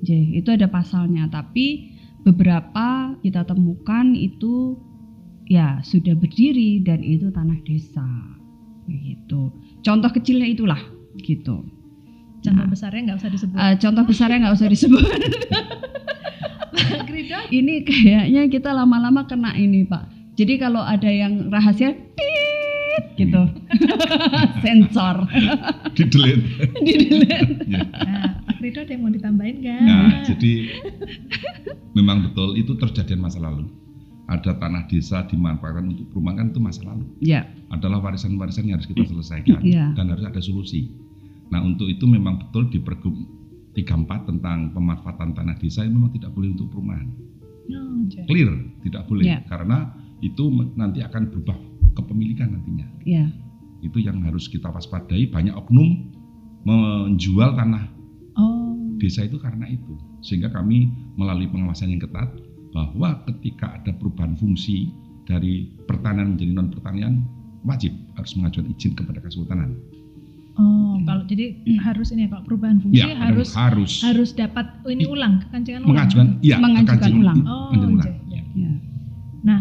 J, 0.00 0.40
itu 0.40 0.48
ada 0.48 0.64
pasalnya, 0.64 1.28
tapi 1.28 1.92
beberapa 2.24 3.12
kita 3.20 3.44
temukan 3.44 4.16
itu 4.16 4.80
ya 5.44 5.84
sudah 5.84 6.16
berdiri 6.16 6.80
dan 6.80 7.04
itu 7.04 7.28
tanah 7.28 7.60
desa. 7.68 8.08
Begitu. 8.88 9.52
Contoh 9.84 10.08
kecilnya 10.08 10.48
itulah 10.48 10.80
gitu. 11.20 11.68
Contoh 12.40 12.64
Nah, 12.64 12.72
besarnya 12.72 13.12
nggak 13.12 13.18
usah 13.20 13.30
disebut. 13.32 13.56
eh, 13.60 13.74
contoh 13.76 14.04
besarnya 14.08 14.38
nggak 14.40 14.56
usah 14.56 14.68
disebut. 14.72 15.04
Krida? 17.08 17.38
ini 17.48 17.82
kayaknya 17.82 18.42
kita 18.48 18.70
lama-lama 18.70 19.24
kena 19.24 19.54
ini, 19.54 19.84
Pak. 19.84 20.10
Jadi 20.34 20.58
kalau 20.58 20.80
ada 20.80 21.06
yang 21.06 21.46
rahasia 21.48 21.94
tit 21.94 23.04
gitu. 23.16 23.42
Sensor 24.62 25.26
Di 25.96 26.02
delete. 26.04 26.46
di 26.80 26.92
delete. 26.98 27.54
Ya. 27.66 27.82
Nah, 27.86 28.24
ada 28.64 28.90
yang 28.90 29.00
mau 29.00 29.12
ditambahin 29.12 29.56
nggak? 29.60 29.80
Nah, 29.80 30.06
jadi 30.24 30.52
memang 31.92 32.26
betul 32.26 32.56
itu 32.56 32.74
terjadi 32.74 33.14
masa 33.14 33.38
lalu. 33.38 33.70
Ada 34.24 34.56
tanah 34.56 34.88
desa 34.88 35.28
dimanfaatkan 35.28 35.84
untuk 35.84 36.08
perumahan 36.08 36.40
kan 36.40 36.46
itu 36.50 36.58
masa 36.58 36.80
lalu. 36.82 37.04
Ya, 37.20 37.44
Adalah 37.68 38.00
warisan-warisan 38.00 38.64
yang 38.64 38.80
harus 38.80 38.88
kita 38.88 39.04
selesaikan 39.04 39.60
Iya. 39.60 39.92
dan 39.92 40.08
harus 40.08 40.24
ada 40.24 40.40
solusi. 40.40 40.88
Nah, 41.52 41.60
untuk 41.60 41.86
itu 41.86 42.08
memang 42.08 42.40
betul 42.40 42.72
di 42.72 42.80
Pergub 42.80 43.12
34 43.74 44.30
tentang 44.30 44.70
pemanfaatan 44.70 45.34
tanah 45.34 45.58
desa 45.58 45.82
itu 45.82 45.92
memang 45.92 46.14
tidak 46.14 46.30
boleh 46.32 46.54
untuk 46.54 46.70
perumahan. 46.70 47.08
Oh. 47.74 48.06
Clear, 48.30 48.50
tidak 48.86 49.02
boleh 49.10 49.24
Iya. 49.26 49.38
karena 49.50 49.90
itu 50.22 50.44
nanti 50.78 51.02
akan 51.02 51.32
berubah 51.32 51.58
kepemilikan 51.98 52.54
nantinya. 52.54 52.86
ya, 53.04 53.26
Itu 53.84 54.00
yang 54.00 54.24
harus 54.24 54.48
kita 54.48 54.72
waspadai. 54.72 55.28
Banyak 55.28 55.52
oknum 55.52 56.08
menjual 56.64 57.52
tanah 57.54 57.84
Oh, 58.34 58.74
desa 58.98 59.22
itu 59.22 59.38
karena 59.38 59.68
itu 59.70 59.94
sehingga 60.18 60.50
kami 60.50 60.90
melalui 61.14 61.46
pengawasan 61.46 61.94
yang 61.94 62.02
ketat 62.02 62.34
bahwa 62.74 63.22
ketika 63.30 63.78
ada 63.78 63.94
perubahan 63.94 64.34
fungsi 64.34 64.90
dari 65.22 65.70
pertanian 65.86 66.34
menjadi 66.34 66.50
non 66.50 66.68
pertanian 66.74 67.22
wajib 67.62 67.94
harus 68.18 68.34
mengajukan 68.34 68.74
izin 68.74 68.98
kepada 68.98 69.22
kesultanan 69.22 69.78
jadi 71.34 71.46
harus 71.82 72.14
ini 72.14 72.24
ya, 72.24 72.28
kalau 72.30 72.42
perubahan 72.46 72.78
fungsi 72.78 73.02
ya 73.02 73.18
harus 73.18 73.50
harus 73.58 73.92
harus 74.06 74.30
dapat 74.32 74.70
oh, 74.86 74.90
ini 74.94 75.04
ulang 75.10 75.42
kekancingan 75.42 75.82
ulang. 75.82 75.90
mengajukan 75.90 76.26
ya 76.40 76.56
Mengajukan 76.62 77.12
ulang. 77.18 77.40
Oh, 77.42 77.70
ulang. 77.74 77.98
iya, 78.06 78.14
iya. 78.30 78.42
ya. 78.54 78.72
Nah, 79.44 79.60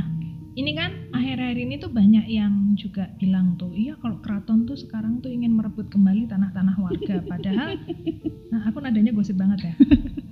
ini 0.53 0.71
kan 0.77 0.91
akhir-akhir 1.11 1.57
ini 1.57 1.75
tuh 1.81 1.91
banyak 1.91 2.25
yang 2.29 2.77
juga 2.77 3.09
bilang 3.17 3.57
tuh, 3.57 3.73
iya 3.73 3.97
kalau 3.99 4.21
keraton 4.21 4.69
tuh 4.69 4.77
sekarang 4.77 5.19
tuh 5.19 5.33
ingin 5.33 5.51
merebut 5.51 5.89
kembali 5.89 6.29
tanah-tanah 6.29 6.75
warga. 6.77 7.19
Padahal, 7.25 7.75
nah 8.53 8.61
aku 8.69 8.77
nadanya 8.79 9.11
gosip 9.11 9.35
banget 9.35 9.73
ya. 9.73 9.73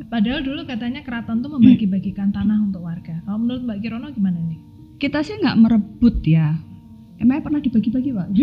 Padahal 0.07 0.45
dulu 0.45 0.63
katanya 0.63 1.01
keraton 1.03 1.41
tuh 1.41 1.51
membagi-bagikan 1.51 2.29
tanah 2.31 2.61
untuk 2.61 2.85
warga. 2.85 3.19
Kalau 3.25 3.39
menurut 3.41 3.65
Mbak 3.65 3.79
Kirono 3.81 4.07
gimana 4.13 4.39
nih? 4.39 4.71
kita 5.01 5.25
sih 5.25 5.33
nggak 5.41 5.57
merebut 5.57 6.21
ya. 6.21 6.53
Emangnya 7.17 7.41
pernah 7.49 7.61
dibagi-bagi 7.61 8.13
pak? 8.13 8.27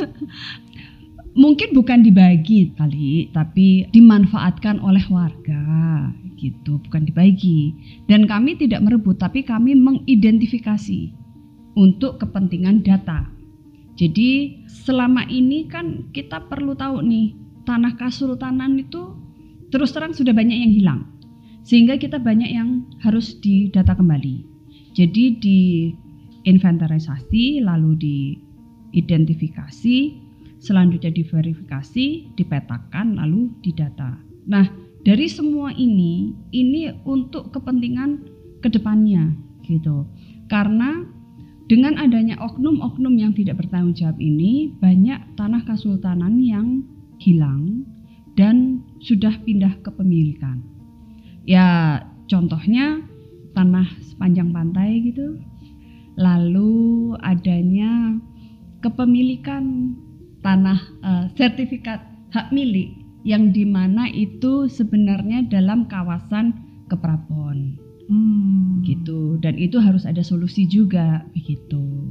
Mungkin 1.42 1.70
bukan 1.78 2.02
dibagi 2.02 2.74
kali, 2.74 3.30
tapi 3.30 3.86
dimanfaatkan 3.94 4.82
oleh 4.82 5.02
warga 5.06 5.62
gitu, 6.34 6.82
bukan 6.82 7.06
dibagi. 7.06 7.70
Dan 8.10 8.26
kami 8.26 8.58
tidak 8.58 8.82
merebut, 8.82 9.22
tapi 9.22 9.46
kami 9.46 9.78
mengidentifikasi 9.78 11.14
untuk 11.78 12.18
kepentingan 12.18 12.82
data. 12.82 13.30
Jadi 13.94 14.64
selama 14.66 15.28
ini 15.28 15.68
kan 15.68 16.08
kita 16.10 16.48
perlu 16.48 16.72
tahu 16.72 17.04
nih 17.04 17.36
tanah 17.68 17.94
kasultanan 18.00 18.80
itu 18.80 19.12
terus 19.68 19.92
terang 19.92 20.16
sudah 20.16 20.32
banyak 20.32 20.56
yang 20.56 20.72
hilang 20.72 21.00
sehingga 21.62 22.00
kita 22.00 22.16
banyak 22.16 22.48
yang 22.48 22.88
harus 23.04 23.36
didata 23.38 23.92
kembali. 23.92 24.48
Jadi 24.96 25.24
di 25.38 25.60
inventarisasi 26.48 27.60
lalu 27.60 27.90
diidentifikasi, 28.90 29.96
selanjutnya 30.60 31.10
diverifikasi, 31.14 32.36
dipetakan 32.36 33.16
lalu 33.16 33.50
didata. 33.64 34.20
Nah, 34.46 34.66
dari 35.00 35.26
semua 35.32 35.72
ini 35.72 36.36
ini 36.52 36.92
untuk 37.08 37.54
kepentingan 37.54 38.20
ke 38.60 38.68
depannya 38.68 39.32
gitu. 39.64 40.04
Karena 40.52 41.00
dengan 41.70 41.96
adanya 42.02 42.36
oknum-oknum 42.42 43.14
yang 43.14 43.32
tidak 43.32 43.62
bertanggung 43.62 43.94
jawab 43.94 44.18
ini 44.18 44.74
banyak 44.82 45.22
tanah 45.38 45.62
kasultanan 45.64 46.42
yang 46.42 46.82
hilang 47.22 47.86
dan 48.34 48.82
sudah 48.98 49.32
pindah 49.46 49.78
kepemilikan. 49.86 50.60
Ya 51.46 52.02
contohnya 52.26 53.00
tanah 53.54 53.86
sepanjang 54.02 54.50
pantai 54.50 55.00
gitu. 55.06 55.38
Lalu 56.18 57.14
adanya 57.22 58.18
kepemilikan 58.80 59.94
tanah 60.40 60.80
eh, 61.04 61.24
sertifikat 61.36 62.00
hak 62.32 62.52
milik 62.52 62.96
yang 63.24 63.52
di 63.52 63.68
mana 63.68 64.08
itu 64.08 64.66
sebenarnya 64.66 65.44
dalam 65.48 65.84
kawasan 65.86 66.56
keprabon 66.88 67.76
Hmm. 68.10 68.82
gitu 68.82 69.38
dan 69.38 69.54
itu 69.54 69.78
harus 69.78 70.02
ada 70.02 70.18
solusi 70.18 70.66
juga 70.66 71.22
begitu. 71.30 72.10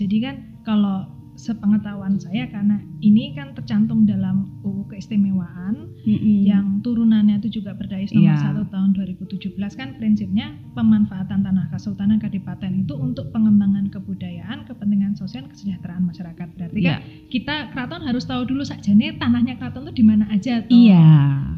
Jadi 0.00 0.16
kan 0.24 0.36
kalau 0.64 1.04
sepengetahuan 1.38 2.18
saya 2.18 2.50
karena 2.50 2.82
ini 2.98 3.30
kan 3.32 3.54
tercantum 3.54 4.02
dalam 4.02 4.50
UU 4.66 4.90
keistimewaan 4.90 5.94
Mm-mm. 6.02 6.42
yang 6.42 6.82
turunannya 6.82 7.38
itu 7.38 7.62
juga 7.62 7.78
berdais 7.78 8.10
nomor 8.10 8.34
Iya. 8.34 8.66
1 8.66 8.74
tahun 8.74 8.90
2017 8.98 9.54
kan 9.78 9.94
prinsipnya 9.96 10.58
pemanfaatan 10.74 11.46
tanah 11.46 11.70
kesultanan 11.70 12.18
kadipaten 12.18 12.82
itu 12.82 12.98
untuk 12.98 13.30
pengembangan 13.30 13.86
kebudayaan, 13.88 14.66
kepentingan 14.66 15.14
sosial, 15.14 15.46
kesejahteraan 15.46 16.02
masyarakat. 16.02 16.48
Berarti 16.58 16.78
kan 16.82 16.98
Iya. 16.98 17.30
kita 17.30 17.70
keraton 17.70 18.02
harus 18.02 18.26
tahu 18.26 18.42
dulu 18.42 18.66
sakjane 18.66 19.14
tanahnya 19.16 19.54
keraton 19.56 19.86
itu 19.86 20.02
di 20.02 20.04
mana 20.04 20.26
aja 20.28 20.66
tuh. 20.66 20.74
Iya. 20.74 21.06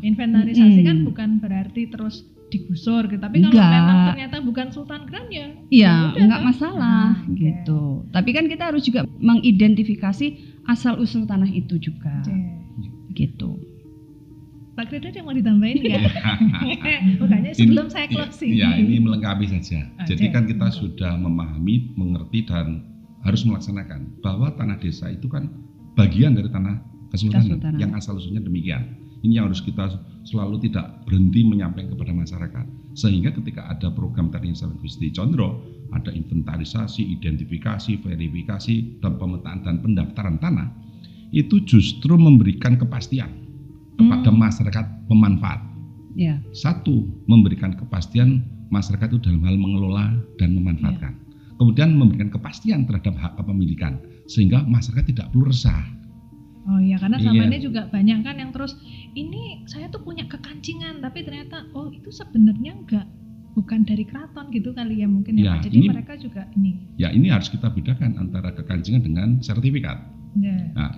Inventarisasi 0.05 0.81
kan 0.85 0.97
Mm-mm. 1.01 1.09
bukan 1.09 1.31
berarti 1.41 1.89
terus 1.89 2.29
digusur 2.51 3.07
gitu. 3.07 3.17
Tapi 3.17 3.41
kalau 3.41 3.55
Enggak. 3.55 3.71
memang 3.73 3.97
ternyata 4.11 4.37
bukan 4.41 4.67
Sultan 4.69 5.03
Grand 5.05 5.29
ya 5.29 5.47
Iya, 5.69 5.95
udah 6.11 6.25
nggak 6.27 6.37
kan? 6.37 6.47
masalah 6.47 7.03
Ah, 7.17 7.31
gitu. 7.33 7.83
Tapi 8.11 8.31
kan 8.31 8.45
kita 8.45 8.65
harus 8.67 8.83
juga 8.83 9.01
mengidentifikasi 9.07 10.27
asal 10.65 10.99
usul 10.99 11.25
tanah 11.25 11.49
itu 11.49 11.79
juga 11.79 12.21
Oke. 12.21 12.35
gitu. 13.13 13.57
Pak 14.71 14.87
Krida 14.89 15.09
ada 15.09 15.19
yang 15.19 15.27
mau 15.27 15.35
ditambahin 15.35 15.77
nggak? 15.83 16.03
Makanya 17.21 17.51
sebelum 17.53 17.87
Ini- 17.87 17.93
saya 17.93 18.05
iya, 18.05 18.13
closing. 18.13 18.51
Ya, 18.53 18.69
ini 18.75 18.97
melengkapi 18.99 19.47
saja. 19.47 19.87
Oke. 19.95 20.07
Jadi 20.09 20.25
kan 20.29 20.45
kita 20.45 20.67
sudah 20.71 21.15
memahami, 21.15 21.95
mengerti 21.95 22.45
dan 22.45 22.87
harus 23.21 23.43
melaksanakan 23.43 24.19
bahwa 24.19 24.49
tanah 24.51 24.77
desa 24.77 25.07
itu 25.07 25.27
kan 25.27 25.53
bagian 25.93 26.33
dari 26.33 26.49
tanah 26.49 26.81
kesultanan 27.09 27.45
Kesultanan. 27.53 27.79
yang 27.79 27.93
asal 27.93 28.17
usulnya 28.17 28.41
demikian. 28.41 28.97
Ini 29.21 29.41
yang 29.41 29.53
harus 29.53 29.61
kita 29.61 30.01
selalu 30.25 30.69
tidak 30.69 31.05
berhenti 31.05 31.45
menyampaikan 31.45 31.93
kepada 31.93 32.13
masyarakat. 32.17 32.67
Sehingga 32.97 33.31
ketika 33.37 33.69
ada 33.69 33.93
program 33.93 34.33
tadi 34.33 34.51
yang 34.51 34.59
saya 34.59 34.73
Gusti 34.81 35.13
Condro, 35.13 35.61
ada 35.93 36.11
inventarisasi, 36.11 37.05
identifikasi, 37.21 38.01
verifikasi, 38.01 39.01
dan 39.05 39.21
pemetaan 39.21 39.59
dan 39.63 39.77
pendaftaran 39.85 40.37
tanah, 40.41 40.69
itu 41.31 41.63
justru 41.63 42.19
memberikan 42.19 42.75
kepastian 42.81 43.31
kepada 44.01 44.31
Hmm. 44.33 44.39
masyarakat 44.41 44.85
pemanfaat. 45.07 45.61
Ya, 46.19 46.43
Satu, 46.51 47.07
memberikan 47.31 47.77
kepastian 47.79 48.43
masyarakat 48.73 49.15
itu 49.15 49.31
dalam 49.31 49.47
hal 49.47 49.55
mengelola 49.55 50.19
dan 50.43 50.59
memanfaatkan. 50.59 51.15
Kemudian 51.61 51.95
memberikan 51.95 52.33
kepastian 52.33 52.89
terhadap 52.89 53.15
hak 53.21 53.33
kepemilikan 53.37 54.01
sehingga 54.27 54.65
masyarakat 54.65 55.13
tidak 55.13 55.29
perlu 55.31 55.53
resah. 55.53 55.85
Oh 56.69 56.77
iya, 56.77 57.01
karena 57.01 57.17
Iya. 57.17 57.25
selama 57.33 57.43
ini 57.49 57.59
juga 57.59 57.83
banyak 57.89 58.19
kan 58.21 58.37
yang 58.37 58.53
terus 58.53 58.77
ini 59.17 59.65
saya 59.65 59.89
tuh 59.89 60.05
punya 60.05 60.29
kekancingan, 60.29 61.01
tapi 61.01 61.25
ternyata 61.25 61.65
oh 61.73 61.89
itu 61.89 62.13
sebenarnya 62.13 62.77
enggak 62.77 63.07
bukan 63.57 63.83
dari 63.83 64.07
keraton 64.07 64.53
gitu 64.55 64.71
kali 64.71 65.03
ya 65.03 65.09
mungkin 65.11 65.35
ya, 65.41 65.57
Ya. 65.59 65.67
Jadi 65.67 65.77
ini- 65.83 65.91
mereka 65.91 66.15
juga 66.21 66.47
ini. 66.55 66.73
Ya 67.01 67.09
ini 67.11 67.33
harus 67.33 67.51
kita 67.51 67.73
bedakan 67.73 68.15
antara 68.21 68.55
kekancingan 68.55 69.03
dengan 69.03 69.29
sertifikat. 69.43 69.99
Ya. 70.39 70.71
Nah, 70.77 70.93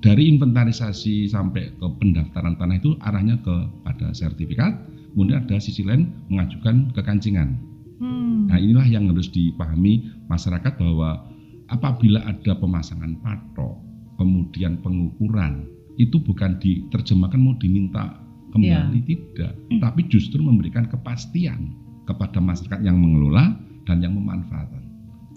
dari 0.00 0.30
inventarisasi 0.30 1.28
sampai 1.28 1.74
ke 1.76 1.86
pendaftaran 2.00 2.56
tanah 2.56 2.78
itu 2.78 2.94
arahnya 3.02 3.36
kepada 3.42 4.14
sertifikat, 4.14 4.72
kemudian 5.12 5.44
ada 5.44 5.58
sisi 5.58 5.82
lain 5.84 6.08
mengajukan 6.30 6.94
kekancingan. 6.94 7.58
Hmm. 7.98 8.46
Nah, 8.46 8.56
inilah 8.56 8.86
yang 8.86 9.10
harus 9.10 9.28
dipahami 9.28 10.06
masyarakat 10.30 10.78
bahwa 10.78 11.26
apabila 11.68 12.22
ada 12.24 12.54
pemasangan 12.56 13.18
patok, 13.20 13.74
kemudian 14.18 14.82
pengukuran, 14.82 15.64
itu 15.96 16.18
bukan 16.20 16.58
diterjemahkan 16.58 17.38
mau 17.38 17.54
diminta 17.56 18.18
kembali 18.52 19.00
tidak, 19.06 19.54
tapi 19.78 20.04
justru 20.10 20.42
memberikan 20.42 20.90
kepastian 20.90 21.72
kepada 22.04 22.42
masyarakat 22.42 22.82
yang 22.82 22.98
mengelola 22.98 23.54
dan 23.86 24.02
yang 24.02 24.16
memanfaatkan. 24.18 24.82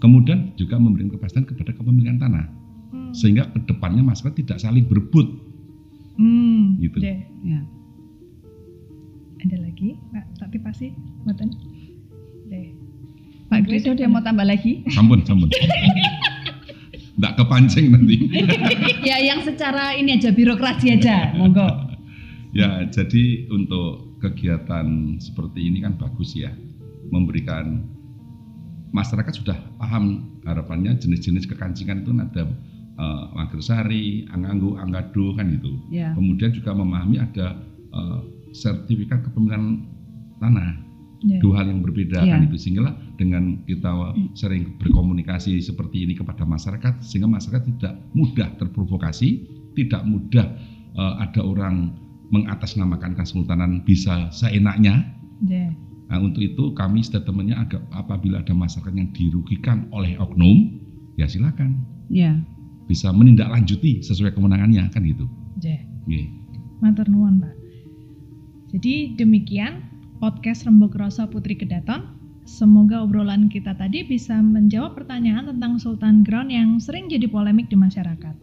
Kemudian 0.02 0.50
juga 0.58 0.76
memberikan 0.82 1.14
kepastian 1.14 1.46
kepada 1.46 1.70
kepemilikan 1.72 2.18
tanah 2.18 2.46
Hmm. 2.92 3.08
sehingga 3.16 3.48
ke 3.48 3.64
depannya 3.64 4.04
masyarakat 4.04 4.44
tidak 4.44 4.58
saling 4.60 4.84
berebut. 4.84 5.24
Hmm. 6.20 6.76
Gitu. 6.76 7.00
Deh. 7.00 7.24
Ya. 7.40 7.60
Ada 9.48 9.56
lagi, 9.64 9.96
Pak? 10.12 10.24
Tapi 10.38 10.56
pasti, 10.60 10.92
Mboten. 11.24 11.48
Pak 13.48 13.68
Kristo 13.68 13.92
dia 13.92 14.08
mau 14.08 14.24
tambah 14.24 14.48
lagi? 14.48 14.80
Sampun, 14.92 15.20
sampun. 15.28 15.48
Nggak 17.18 17.34
kepancing 17.44 17.92
nanti. 17.92 18.16
ya 19.08 19.16
yang 19.20 19.44
secara 19.44 19.92
ini 19.92 20.16
aja 20.16 20.32
birokrasi 20.32 20.96
aja, 20.96 21.28
monggo. 21.38 21.92
Ya, 22.52 22.84
jadi 22.88 23.48
untuk 23.48 24.20
kegiatan 24.20 25.16
seperti 25.16 25.72
ini 25.72 25.84
kan 25.84 25.96
bagus 25.96 26.36
ya, 26.36 26.52
memberikan 27.08 27.88
masyarakat 28.92 29.32
sudah 29.32 29.56
paham 29.80 30.36
harapannya 30.44 31.00
jenis-jenis 31.00 31.48
kekancingan 31.48 32.04
itu 32.04 32.12
ada 32.12 32.44
eh, 33.00 33.24
Magersari, 33.32 34.28
Anganggo, 34.32 34.76
Anggado 34.76 35.32
kan 35.36 35.48
itu. 35.48 35.80
Ya. 35.88 36.12
Kemudian 36.12 36.52
juga 36.52 36.76
memahami 36.76 37.24
ada 37.24 37.56
eh, 37.92 38.20
sertifikat 38.52 39.24
kepemilikan 39.24 39.88
tanah, 40.40 40.76
Ya. 41.22 41.38
dua 41.38 41.62
hal 41.62 41.70
yang 41.70 41.86
berbeda 41.86 42.18
Iya. 42.26 42.34
kan 42.34 42.50
itu 42.50 42.58
sehingga 42.58 42.90
dengan 43.14 43.62
kita 43.62 44.10
sering 44.34 44.74
berkomunikasi 44.76 45.62
seperti 45.62 46.02
ini 46.02 46.18
kepada 46.18 46.42
masyarakat 46.42 46.98
sehingga 46.98 47.30
masyarakat 47.30 47.62
tidak 47.78 47.94
mudah 48.10 48.50
terprovokasi, 48.58 49.46
tidak 49.78 50.02
mudah 50.02 50.50
eh, 50.92 51.14
ada 51.22 51.40
orang 51.40 51.94
mengatasnamakan 52.28 53.14
kesultanan 53.14 53.86
bisa 53.86 54.28
seenaknya. 54.34 55.14
Deh. 55.38 55.70
Nah, 56.10 56.18
untuk 56.20 56.42
itu 56.42 56.74
kami 56.74 57.00
statementnya 57.00 57.62
agak 57.62 57.86
apabila 57.88 58.42
ada 58.42 58.52
masyarakat 58.52 58.92
yang 58.92 59.08
dirugikan 59.14 59.88
oleh 59.88 60.18
oknum, 60.18 60.74
ya 61.16 61.24
silakan 61.24 61.80
Ya. 62.10 62.36
bisa 62.84 63.08
menindaklanjuti 63.08 64.02
sesuai 64.02 64.34
kewenangannya 64.34 64.90
kan 64.90 65.06
gitu. 65.06 65.24
Matur 66.82 67.06
nuwun, 67.06 67.38
Pak. 67.38 67.54
Jadi 68.74 69.14
demikian 69.14 69.91
podcast 70.22 70.70
Rembuk 70.70 70.94
Rasa 70.94 71.26
Putri 71.26 71.58
Kedaton. 71.58 72.06
Semoga 72.46 73.02
obrolan 73.02 73.50
kita 73.50 73.74
tadi 73.74 74.06
bisa 74.06 74.38
menjawab 74.38 74.94
pertanyaan 74.94 75.50
tentang 75.50 75.82
Sultan 75.82 76.22
Ground 76.22 76.54
yang 76.54 76.78
sering 76.78 77.10
jadi 77.10 77.26
polemik 77.26 77.66
di 77.66 77.74
masyarakat. 77.74 78.38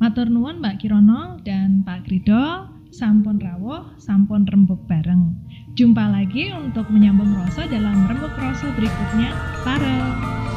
Matur 0.00 0.32
nuwun 0.32 0.64
Mbak 0.64 0.80
Kirono 0.80 1.36
dan 1.44 1.84
Pak 1.84 2.08
Krido, 2.08 2.72
sampun 2.88 3.36
rawuh, 3.36 3.92
sampun 4.00 4.48
rembuk 4.48 4.80
bareng. 4.88 5.36
Jumpa 5.76 6.08
lagi 6.08 6.48
untuk 6.48 6.88
menyambung 6.88 7.36
rasa 7.36 7.68
dalam 7.68 8.08
rembuk 8.08 8.32
rasa 8.32 8.72
berikutnya. 8.72 9.28
Parel. 9.68 10.47